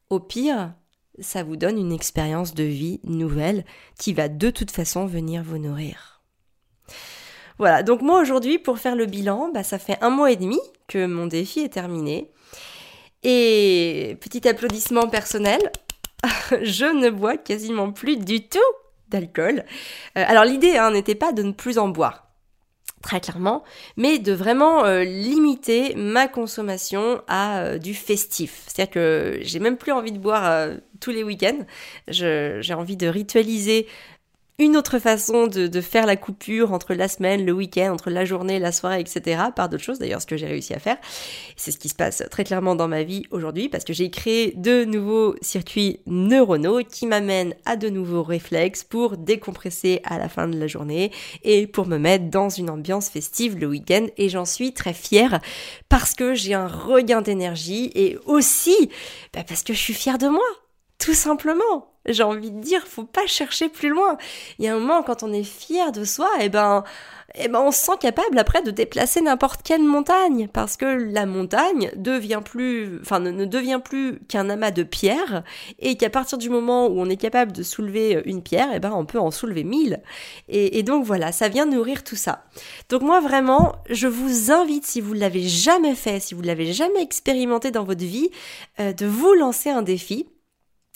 Au 0.10 0.20
pire, 0.20 0.74
ça 1.20 1.44
vous 1.44 1.56
donne 1.56 1.80
une 1.80 1.92
expérience 1.92 2.54
de 2.54 2.64
vie 2.64 3.00
nouvelle 3.04 3.66
qui 3.98 4.14
va 4.14 4.30
de 4.30 4.50
toute 4.52 4.70
façon 4.70 5.06
venir 5.08 5.44
vous 5.44 5.58
nourrir. 5.58 6.22
Voilà, 7.58 7.82
donc 7.82 8.02
moi 8.02 8.22
aujourd'hui, 8.22 8.60
pour 8.60 8.78
faire 8.78 8.96
le 8.96 9.06
bilan, 9.06 9.50
bah, 9.54 9.64
ça 9.64 9.80
fait 9.80 9.98
un 10.02 10.10
mois 10.10 10.32
et 10.32 10.36
demi 10.36 10.60
que 10.88 11.06
mon 11.06 11.26
défi 11.26 11.62
est 11.62 11.74
terminé. 11.74 12.32
Et 13.24 14.18
petit 14.22 14.48
applaudissement 14.48 15.08
personnel, 15.08 15.72
je 16.62 16.86
ne 16.86 17.10
bois 17.10 17.38
quasiment 17.38 17.92
plus 17.92 18.18
du 18.18 18.48
tout 18.48 18.60
d'alcool. 19.08 19.66
Euh, 20.18 20.26
alors 20.28 20.46
l'idée 20.46 20.78
hein, 20.78 20.92
n'était 20.92 21.16
pas 21.16 21.32
de 21.32 21.44
ne 21.44 21.52
plus 21.54 21.78
en 21.78 21.88
boire 21.88 22.23
très 23.04 23.20
clairement, 23.20 23.64
mais 23.98 24.18
de 24.18 24.32
vraiment 24.32 24.86
euh, 24.86 25.04
limiter 25.04 25.94
ma 25.96 26.28
consommation 26.28 27.22
à 27.28 27.60
euh, 27.60 27.78
du 27.78 27.94
festif. 27.94 28.64
C'est-à-dire 28.66 28.92
que 28.92 29.40
j'ai 29.42 29.60
même 29.60 29.78
plus 29.78 29.92
envie 29.92 30.14
de 30.14 30.18
boire 30.18 30.50
euh, 30.50 30.78
tous 31.00 31.12
les 31.12 31.24
week-ends. 31.24 31.66
J'ai 32.08 32.74
envie 32.74 32.98
de 32.98 33.08
ritualiser 33.08 33.88
une 34.60 34.78
autre 34.78 35.00
façon 35.00 35.48
de, 35.48 35.82
faire 35.82 36.06
la 36.06 36.16
coupure 36.16 36.72
entre 36.74 36.94
la 36.94 37.08
semaine, 37.08 37.46
le 37.46 37.52
week-end, 37.52 37.92
entre 37.92 38.10
la 38.10 38.24
journée, 38.24 38.60
la 38.60 38.72
soirée, 38.72 39.00
etc. 39.00 39.42
Par 39.56 39.68
d'autres 39.68 39.84
choses, 39.84 40.00
d'ailleurs, 40.00 40.22
ce 40.22 40.28
que 40.28 40.38
j'ai 40.38 40.46
réussi 40.46 40.74
à 40.74 40.80
faire. 40.80 40.98
C'est 41.56 41.72
ce 41.72 41.78
qui 41.78 41.90
se 41.90 41.96
passe 41.96 42.24
très 42.30 42.44
clairement 42.44 42.76
dans 42.76 42.88
ma 42.88 43.04
vie 43.04 43.24
aujourd'hui 43.32 43.68
parce 43.68 43.84
que 43.84 43.94
j'ai 43.94 44.12
créé 44.12 44.54
de 44.56 44.86
nouveaux 44.86 45.36
circuits 45.42 46.00
neuronaux 46.06 46.84
qui 46.84 47.08
m'amènent 47.08 47.56
à 47.66 47.76
de 47.76 47.90
nouveaux 47.90 48.24
réflexes 48.24 48.84
pour 48.84 49.18
décompresser 49.18 50.02
à 50.04 50.20
la 50.20 50.30
fin 50.30 50.48
de 50.48 50.58
la 50.58 50.68
journée 50.68 51.12
et 51.44 51.66
pour 51.66 51.88
me 51.88 51.98
mettre 51.98 52.30
dans 52.30 52.50
une 52.50 52.70
ambiance 52.70 53.10
festive 53.10 53.58
le 53.58 53.68
week-end. 53.68 54.06
Et 54.18 54.30
j'en 54.30 54.46
suis 54.46 54.74
très 54.74 54.94
fière 54.94 55.42
parce 55.90 56.14
que 56.14 56.36
j'ai 56.36 56.54
un 56.54 56.68
regain 56.68 57.22
d'énergie 57.22 57.92
et 57.96 58.20
aussi 58.26 58.90
bah, 59.34 59.44
parce 59.48 59.64
que 59.64 59.74
je 59.74 59.80
suis 59.80 59.94
fière 59.94 60.20
de 60.20 60.28
moi. 60.28 60.63
Tout 61.04 61.14
simplement 61.14 61.94
j'ai 62.06 62.24
envie 62.24 62.52
de 62.52 62.60
dire, 62.60 62.86
faut 62.86 63.06
pas 63.06 63.26
chercher 63.28 63.70
plus 63.70 63.90
loin. 63.90 64.18
Il 64.60 64.66
y 64.66 64.68
a 64.68 64.76
un 64.76 64.80
moment, 64.80 65.04
quand 65.04 65.24
on 65.24 65.32
est 65.32 65.44
fier 65.44 65.92
de 65.92 66.04
soi, 66.04 66.28
et 66.40 66.46
eh 66.46 66.50
ben, 66.50 66.84
et 67.36 67.44
eh 67.46 67.48
ben, 67.48 67.62
on 67.62 67.72
se 67.72 67.80
sent 67.80 67.98
capable 68.00 68.38
après 68.38 68.62
de 68.62 68.70
déplacer 68.70 69.22
n'importe 69.22 69.64
quelle 69.64 69.82
montagne, 69.82 70.48
parce 70.52 70.78
que 70.78 70.86
la 70.86 71.26
montagne 71.26 71.92
devient 71.96 72.42
plus, 72.44 73.00
enfin, 73.02 73.20
ne, 73.20 73.46
devient 73.46 73.80
plus 73.84 74.20
qu'un 74.28 74.50
amas 74.50 74.72
de 74.72 74.84
pierres, 74.84 75.44
et 75.80 75.96
qu'à 75.96 76.10
partir 76.10 76.38
du 76.38 76.50
moment 76.50 76.88
où 76.88 77.00
on 77.00 77.10
est 77.10 77.18
capable 77.18 77.54
de 77.54 77.64
soulever 77.64 78.22
une 78.26 78.44
pierre, 78.44 78.72
et 78.72 78.76
eh 78.76 78.80
ben, 78.80 78.92
on 78.92 79.06
peut 79.06 79.20
en 79.20 79.32
soulever 79.32 79.64
mille. 79.64 80.02
Et, 80.50 80.84
donc 80.84 81.06
voilà, 81.06 81.32
ça 81.32 81.48
vient 81.48 81.66
nourrir 81.66 82.04
tout 82.04 82.18
ça. 82.18 82.44
Donc 82.90 83.02
moi 83.02 83.22
vraiment, 83.22 83.76
je 83.90 84.08
vous 84.08 84.52
invite, 84.52 84.86
si 84.86 85.00
vous 85.00 85.14
l'avez 85.14 85.48
jamais 85.48 85.96
fait, 85.96 86.20
si 86.20 86.36
vous 86.36 86.42
l'avez 86.42 86.74
jamais 86.74 87.02
expérimenté 87.02 87.72
dans 87.72 87.86
votre 87.86 88.04
vie, 88.04 88.30
euh, 88.82 88.92
de 88.92 89.06
vous 89.06 89.34
lancer 89.34 89.70
un 89.70 89.82
défi 89.82 90.28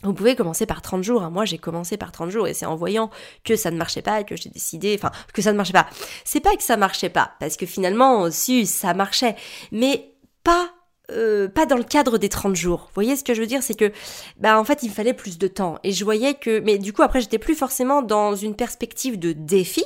vous 0.03 0.13
pouvez 0.13 0.35
commencer 0.35 0.65
par 0.65 0.81
30 0.81 1.03
jours. 1.03 1.23
Hein. 1.23 1.31
Moi, 1.31 1.45
j'ai 1.45 1.57
commencé 1.57 1.97
par 1.97 2.11
30 2.11 2.29
jours 2.29 2.47
et 2.47 2.53
c'est 2.53 2.67
en 2.67 2.75
voyant 2.75 3.09
que 3.43 3.55
ça 3.55 3.71
ne 3.71 3.77
marchait 3.77 4.03
pas 4.03 4.23
que 4.23 4.35
j'ai 4.35 4.49
décidé, 4.49 4.95
enfin, 4.97 5.11
que 5.33 5.41
ça 5.41 5.51
ne 5.51 5.57
marchait 5.57 5.73
pas. 5.73 5.87
C'est 6.23 6.39
pas 6.39 6.55
que 6.55 6.63
ça 6.63 6.77
marchait 6.77 7.09
pas, 7.09 7.31
parce 7.39 7.57
que 7.57 7.65
finalement, 7.65 8.29
si, 8.29 8.67
ça 8.67 8.93
marchait, 8.93 9.35
mais 9.71 10.13
pas 10.43 10.71
euh, 11.09 11.47
pas 11.47 11.65
dans 11.65 11.77
le 11.77 11.83
cadre 11.83 12.17
des 12.17 12.27
30 12.27 12.55
jours. 12.55 12.87
Vous 12.87 12.93
voyez 12.95 13.15
ce 13.15 13.23
que 13.23 13.33
je 13.33 13.39
veux 13.39 13.47
dire? 13.47 13.63
C'est 13.63 13.75
que, 13.75 13.93
bah, 14.37 14.59
en 14.59 14.65
fait, 14.65 14.83
il 14.83 14.89
me 14.89 14.93
fallait 14.93 15.13
plus 15.13 15.37
de 15.37 15.47
temps. 15.47 15.79
Et 15.83 15.93
je 15.93 16.03
voyais 16.03 16.33
que, 16.33 16.59
mais 16.59 16.77
du 16.77 16.91
coup, 16.91 17.01
après, 17.01 17.21
j'étais 17.21 17.39
plus 17.39 17.55
forcément 17.55 18.01
dans 18.01 18.35
une 18.35 18.55
perspective 18.55 19.17
de 19.17 19.31
défi, 19.31 19.85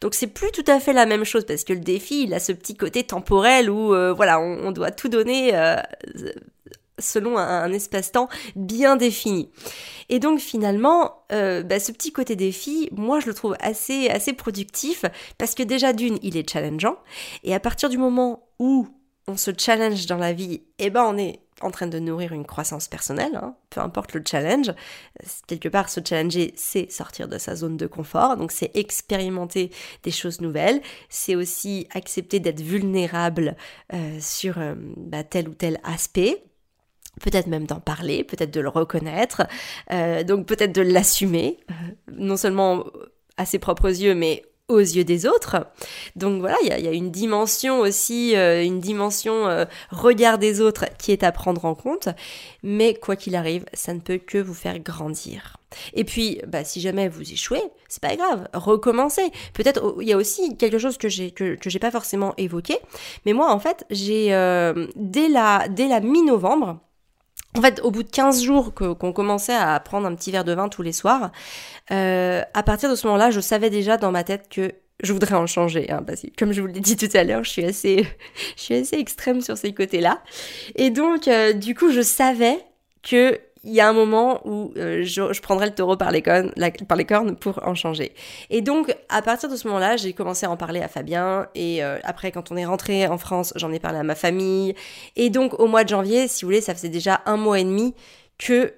Donc 0.00 0.14
c'est 0.14 0.28
plus 0.28 0.52
tout 0.52 0.64
à 0.68 0.78
fait 0.80 0.92
la 0.92 1.06
même 1.06 1.24
chose 1.24 1.44
parce 1.44 1.64
que 1.64 1.72
le 1.72 1.80
défi, 1.80 2.22
il 2.22 2.34
a 2.34 2.40
ce 2.40 2.52
petit 2.52 2.76
côté 2.76 3.02
temporel 3.04 3.68
où 3.68 3.92
euh, 3.92 4.12
voilà, 4.12 4.40
on, 4.40 4.70
doit 4.70 4.92
tout 4.92 5.08
donner 5.08 5.54
euh, 5.54 5.76
selon 6.98 7.38
un, 7.38 7.72
espace-temps 7.72 8.28
bien 8.56 8.96
défini. 8.96 9.50
Et 10.08 10.18
donc 10.18 10.40
finalement, 10.40 11.24
euh, 11.32 11.62
bah, 11.62 11.80
ce 11.80 11.92
petit 11.92 12.12
côté 12.12 12.36
défi, 12.36 12.88
moi 12.92 13.20
je 13.20 13.26
le 13.26 13.34
trouve 13.34 13.56
assez 13.60 14.08
assez 14.08 14.32
productif 14.32 15.04
parce 15.36 15.54
que 15.54 15.62
déjà 15.62 15.92
d'une, 15.92 16.18
il 16.22 16.36
est 16.36 16.48
challengeant 16.48 16.96
et 17.44 17.54
à 17.54 17.60
partir 17.60 17.88
du 17.88 17.98
moment 17.98 18.48
où 18.58 18.88
on 19.26 19.36
se 19.36 19.50
challenge 19.56 20.06
dans 20.06 20.16
la 20.16 20.32
vie, 20.32 20.62
eh 20.78 20.90
ben 20.90 21.04
on 21.04 21.18
est 21.18 21.40
en 21.60 21.70
train 21.70 21.86
de 21.86 21.98
nourrir 21.98 22.32
une 22.32 22.44
croissance 22.44 22.88
personnelle, 22.88 23.36
hein, 23.36 23.54
peu 23.70 23.80
importe 23.80 24.14
le 24.14 24.22
challenge. 24.26 24.72
Quelque 25.46 25.68
part, 25.68 25.88
se 25.88 26.00
challenger, 26.04 26.52
c'est 26.56 26.90
sortir 26.90 27.28
de 27.28 27.38
sa 27.38 27.56
zone 27.56 27.76
de 27.76 27.86
confort, 27.86 28.36
donc 28.36 28.52
c'est 28.52 28.70
expérimenter 28.76 29.70
des 30.02 30.10
choses 30.10 30.40
nouvelles, 30.40 30.80
c'est 31.08 31.34
aussi 31.34 31.86
accepter 31.92 32.40
d'être 32.40 32.60
vulnérable 32.60 33.56
euh, 33.92 34.18
sur 34.20 34.58
euh, 34.58 34.74
bah, 34.96 35.24
tel 35.24 35.48
ou 35.48 35.54
tel 35.54 35.80
aspect, 35.84 36.44
peut-être 37.20 37.46
même 37.46 37.66
d'en 37.66 37.80
parler, 37.80 38.24
peut-être 38.24 38.50
de 38.50 38.60
le 38.60 38.68
reconnaître, 38.68 39.42
euh, 39.92 40.22
donc 40.24 40.46
peut-être 40.46 40.72
de 40.72 40.82
l'assumer, 40.82 41.58
non 42.12 42.36
seulement 42.36 42.86
à 43.36 43.44
ses 43.44 43.58
propres 43.58 43.88
yeux, 43.88 44.14
mais 44.14 44.42
aux 44.68 44.78
yeux 44.80 45.04
des 45.04 45.26
autres. 45.26 45.66
Donc 46.14 46.40
voilà, 46.40 46.56
il 46.62 46.68
y, 46.68 46.88
a, 46.88 46.92
une 46.92 47.10
dimension 47.10 47.80
aussi, 47.80 48.36
euh, 48.36 48.62
une 48.62 48.80
dimension 48.80 49.48
euh, 49.48 49.64
regard 49.90 50.38
des 50.38 50.60
autres 50.60 50.84
qui 50.98 51.10
est 51.10 51.22
à 51.22 51.32
prendre 51.32 51.64
en 51.64 51.74
compte. 51.74 52.10
Mais 52.62 52.94
quoi 52.94 53.16
qu'il 53.16 53.34
arrive, 53.34 53.64
ça 53.72 53.94
ne 53.94 54.00
peut 54.00 54.18
que 54.18 54.38
vous 54.38 54.54
faire 54.54 54.78
grandir. 54.78 55.56
Et 55.94 56.04
puis, 56.04 56.40
bah, 56.46 56.64
si 56.64 56.80
jamais 56.80 57.08
vous 57.08 57.32
échouez, 57.32 57.62
c'est 57.88 58.02
pas 58.02 58.16
grave, 58.16 58.48
recommencez. 58.52 59.30
Peut-être 59.54 59.80
oh, 59.82 60.00
il 60.00 60.08
y 60.08 60.12
a 60.12 60.16
aussi 60.16 60.56
quelque 60.56 60.78
chose 60.78 60.98
que 60.98 61.08
j'ai 61.08 61.30
que, 61.30 61.56
que 61.56 61.70
j'ai 61.70 61.78
pas 61.78 61.90
forcément 61.90 62.34
évoqué, 62.36 62.78
mais 63.26 63.32
moi 63.32 63.52
en 63.52 63.58
fait, 63.58 63.84
j'ai 63.90 64.34
euh, 64.34 64.86
dès 64.96 65.28
la 65.28 65.68
dès 65.68 65.88
la 65.88 66.00
mi-novembre, 66.00 66.78
en 67.56 67.62
fait, 67.62 67.80
au 67.82 67.90
bout 67.90 68.02
de 68.02 68.10
15 68.10 68.42
jours 68.42 68.74
qu'on 68.74 69.12
commençait 69.12 69.54
à 69.54 69.78
prendre 69.80 70.06
un 70.06 70.14
petit 70.14 70.30
verre 70.30 70.44
de 70.44 70.52
vin 70.52 70.68
tous 70.68 70.82
les 70.82 70.92
soirs, 70.92 71.32
euh, 71.90 72.42
à 72.54 72.62
partir 72.62 72.90
de 72.90 72.94
ce 72.94 73.06
moment-là, 73.06 73.30
je 73.30 73.40
savais 73.40 73.70
déjà 73.70 73.96
dans 73.96 74.12
ma 74.12 74.22
tête 74.22 74.48
que 74.48 74.72
je 75.02 75.12
voudrais 75.12 75.34
en 75.34 75.46
changer. 75.46 75.90
Hein, 75.90 76.02
parce 76.06 76.22
que, 76.22 76.26
comme 76.38 76.52
je 76.52 76.60
vous 76.60 76.66
l'ai 76.66 76.80
dit 76.80 76.96
tout 76.96 77.08
à 77.14 77.24
l'heure, 77.24 77.44
je 77.44 77.50
suis 77.50 77.64
assez, 77.64 78.06
je 78.56 78.62
suis 78.62 78.74
assez 78.74 78.96
extrême 78.96 79.40
sur 79.40 79.56
ces 79.56 79.72
côtés-là. 79.72 80.22
Et 80.74 80.90
donc, 80.90 81.26
euh, 81.26 81.52
du 81.52 81.74
coup, 81.74 81.90
je 81.90 82.02
savais 82.02 82.58
que 83.02 83.38
il 83.64 83.72
y 83.72 83.80
a 83.80 83.88
un 83.88 83.92
moment 83.92 84.40
où 84.44 84.72
euh, 84.76 85.02
je, 85.02 85.40
prendrai 85.40 85.66
le 85.66 85.74
taureau 85.74 85.96
par 85.96 86.10
les, 86.10 86.22
cornes, 86.22 87.36
pour 87.36 87.60
en 87.66 87.74
changer. 87.74 88.12
Et 88.50 88.60
donc, 88.60 88.94
à 89.08 89.22
partir 89.22 89.48
de 89.48 89.56
ce 89.56 89.66
moment-là, 89.68 89.96
j'ai 89.96 90.12
commencé 90.12 90.46
à 90.46 90.50
en 90.50 90.56
parler 90.56 90.80
à 90.80 90.88
Fabien. 90.88 91.48
Et 91.54 91.82
euh, 91.82 91.98
après, 92.04 92.30
quand 92.30 92.50
on 92.52 92.56
est 92.56 92.66
rentré 92.66 93.06
en 93.06 93.18
France, 93.18 93.52
j'en 93.56 93.72
ai 93.72 93.78
parlé 93.78 93.98
à 93.98 94.02
ma 94.02 94.14
famille. 94.14 94.74
Et 95.16 95.30
donc, 95.30 95.58
au 95.58 95.66
mois 95.66 95.84
de 95.84 95.88
janvier, 95.88 96.28
si 96.28 96.44
vous 96.44 96.48
voulez, 96.48 96.60
ça 96.60 96.74
faisait 96.74 96.88
déjà 96.88 97.20
un 97.26 97.36
mois 97.36 97.58
et 97.58 97.64
demi 97.64 97.94
que 98.38 98.74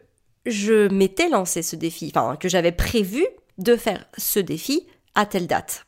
je 0.47 0.89
m'étais 0.89 1.29
lancé 1.29 1.63
ce 1.63 1.77
défi. 1.77 2.13
Enfin, 2.15 2.37
que 2.37 2.49
j'avais 2.49 2.73
prévu 2.73 3.27
de 3.59 3.77
faire 3.77 4.07
ce 4.17 4.41
défi 4.41 4.87
à 5.15 5.27
telle 5.27 5.47
date. 5.47 5.85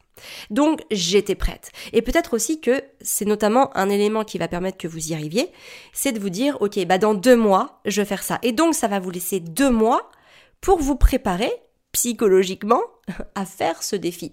Donc 0.51 0.81
j'étais 0.91 1.35
prête. 1.35 1.71
Et 1.93 2.03
peut-être 2.03 2.35
aussi 2.35 2.61
que 2.61 2.83
c'est 3.01 3.25
notamment 3.25 3.77
un 3.77 3.89
élément 3.89 4.25
qui 4.25 4.39
va 4.39 4.49
permettre 4.49 4.79
que 4.79 4.89
vous 4.89 5.11
y 5.11 5.15
arriviez, 5.15 5.51
c'est 5.93 6.13
de 6.13 6.21
vous 6.21 6.31
dire, 6.31 6.57
ok, 6.61 6.85
bah 6.87 6.99
dans 6.99 7.15
deux 7.15 7.37
mois, 7.37 7.81
je 7.85 8.01
vais 8.01 8.07
faire 8.07 8.23
ça. 8.23 8.39
Et 8.43 8.53
donc 8.53 8.75
ça 8.75 8.89
va 8.89 9.01
vous 9.01 9.11
laisser 9.11 9.41
deux 9.41 9.71
mois 9.71 10.11
pour 10.61 10.79
vous 10.79 10.97
préparer 10.97 11.53
psychologiquement 11.93 12.83
à 13.35 13.45
faire 13.45 13.83
ce 13.83 13.97
défi. 13.97 14.33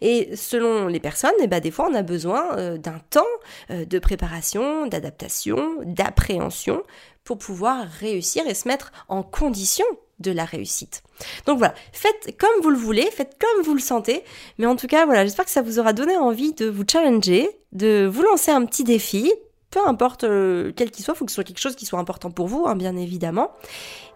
Et 0.00 0.36
selon 0.36 0.86
les 0.86 1.00
personnes, 1.00 1.32
eh 1.40 1.46
ben, 1.46 1.60
des 1.60 1.70
fois 1.70 1.88
on 1.90 1.94
a 1.94 2.02
besoin 2.02 2.56
euh, 2.56 2.78
d'un 2.78 3.00
temps 3.10 3.24
euh, 3.70 3.84
de 3.84 3.98
préparation, 3.98 4.86
d'adaptation, 4.86 5.78
d'appréhension 5.84 6.82
pour 7.24 7.38
pouvoir 7.38 7.86
réussir 7.86 8.46
et 8.46 8.54
se 8.54 8.68
mettre 8.68 8.92
en 9.08 9.22
condition 9.22 9.84
de 10.18 10.32
la 10.32 10.44
réussite. 10.44 11.02
Donc 11.46 11.58
voilà, 11.58 11.74
faites 11.92 12.36
comme 12.38 12.62
vous 12.62 12.70
le 12.70 12.76
voulez, 12.76 13.08
faites 13.12 13.36
comme 13.38 13.64
vous 13.64 13.74
le 13.74 13.80
sentez, 13.80 14.24
mais 14.58 14.66
en 14.66 14.76
tout 14.76 14.86
cas 14.86 15.04
voilà, 15.04 15.24
j'espère 15.24 15.44
que 15.44 15.50
ça 15.50 15.62
vous 15.62 15.78
aura 15.78 15.92
donné 15.92 16.16
envie 16.16 16.54
de 16.54 16.68
vous 16.68 16.84
challenger, 16.90 17.48
de 17.72 18.08
vous 18.10 18.22
lancer 18.22 18.50
un 18.50 18.64
petit 18.64 18.84
défi, 18.84 19.32
peu 19.70 19.80
importe 19.86 20.24
euh, 20.24 20.72
quel 20.74 20.90
qu'il 20.90 21.04
soit, 21.04 21.14
il 21.14 21.18
faut 21.18 21.24
que 21.24 21.30
ce 21.30 21.36
soit 21.36 21.44
quelque 21.44 21.60
chose 21.60 21.76
qui 21.76 21.86
soit 21.86 21.98
important 21.98 22.30
pour 22.30 22.48
vous, 22.48 22.64
hein, 22.66 22.76
bien 22.76 22.96
évidemment. 22.96 23.52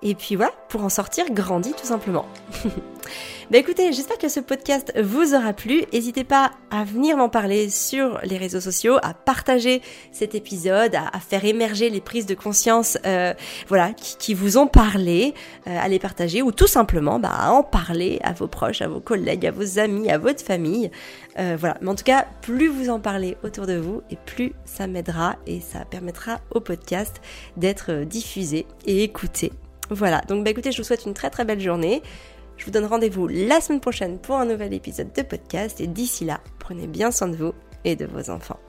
Et 0.03 0.15
puis 0.15 0.35
voilà, 0.35 0.53
pour 0.69 0.83
en 0.83 0.89
sortir, 0.89 1.27
grandis 1.31 1.75
tout 1.75 1.87
simplement. 1.87 2.27
bah 3.53 3.59
écoutez, 3.59 3.93
j'espère 3.93 4.17
que 4.17 4.31
ce 4.31 4.41
podcast 4.41 4.95
vous 4.99 5.35
aura 5.35 5.53
plu. 5.53 5.83
N'hésitez 5.93 6.25
pas 6.25 6.53
à 6.71 6.85
venir 6.85 7.19
m'en 7.19 7.29
parler 7.29 7.69
sur 7.69 8.19
les 8.25 8.39
réseaux 8.39 8.63
sociaux, 8.63 8.97
à 9.03 9.13
partager 9.13 9.83
cet 10.11 10.35
épisode, 10.35 10.95
à, 10.95 11.21
faire 11.21 11.45
émerger 11.45 11.91
les 11.91 12.01
prises 12.01 12.25
de 12.25 12.35
conscience, 12.35 12.97
euh, 13.05 13.35
voilà, 13.69 13.93
qui, 13.93 14.33
vous 14.33 14.57
ont 14.57 14.67
parlé, 14.67 15.35
euh, 15.67 15.79
à 15.79 15.87
les 15.89 15.99
partager 15.99 16.41
ou 16.41 16.51
tout 16.51 16.67
simplement 16.67 17.19
bah, 17.19 17.29
à 17.31 17.51
en 17.51 17.63
parler 17.63 18.21
à 18.25 18.33
vos 18.33 18.49
proches, 18.49 18.81
à 18.81 18.89
vos 18.89 19.01
collègues, 19.01 19.45
à 19.45 19.51
vos 19.51 19.79
amis, 19.79 20.11
à 20.11 20.17
votre 20.17 20.43
famille. 20.43 20.91
Euh, 21.39 21.55
voilà, 21.61 21.77
mais 21.83 21.91
en 21.91 21.95
tout 21.95 22.05
cas, 22.05 22.27
plus 22.41 22.69
vous 22.69 22.89
en 22.89 23.01
parlez 23.01 23.37
autour 23.43 23.67
de 23.67 23.77
vous 23.77 24.01
et 24.11 24.17
plus 24.17 24.55
ça 24.65 24.87
m'aidera 24.87 25.37
et 25.47 25.61
ça 25.61 25.85
permettra 25.85 26.41
au 26.53 26.61
podcast 26.61 27.21
d'être 27.59 28.05
diffusé 28.05 28.65
et 28.87 29.03
écouté 29.03 29.53
voilà, 29.91 30.23
donc 30.27 30.43
bah 30.43 30.51
écoutez, 30.51 30.73
je 30.73 30.79
vous 30.79 30.85
souhaite 30.85 31.05
une 31.05 31.13
très 31.13 31.29
très 31.29 31.45
belle 31.45 31.61
journée. 31.61 32.03
Je 32.57 32.65
vous 32.65 32.71
donne 32.71 32.85
rendez-vous 32.85 33.29
la 33.29 33.61
semaine 33.61 33.81
prochaine 33.81 34.19
pour 34.19 34.37
un 34.37 34.47
nouvel 34.47 34.73
épisode 34.73 35.13
de 35.13 35.23
podcast 35.23 35.81
et 35.81 35.87
d'ici 35.87 36.25
là, 36.25 36.41
prenez 36.59 36.87
bien 36.87 37.11
soin 37.11 37.29
de 37.29 37.37
vous 37.37 37.53
et 37.85 37.97
de 37.97 38.07
vos 38.07 38.31
enfants. 38.31 38.61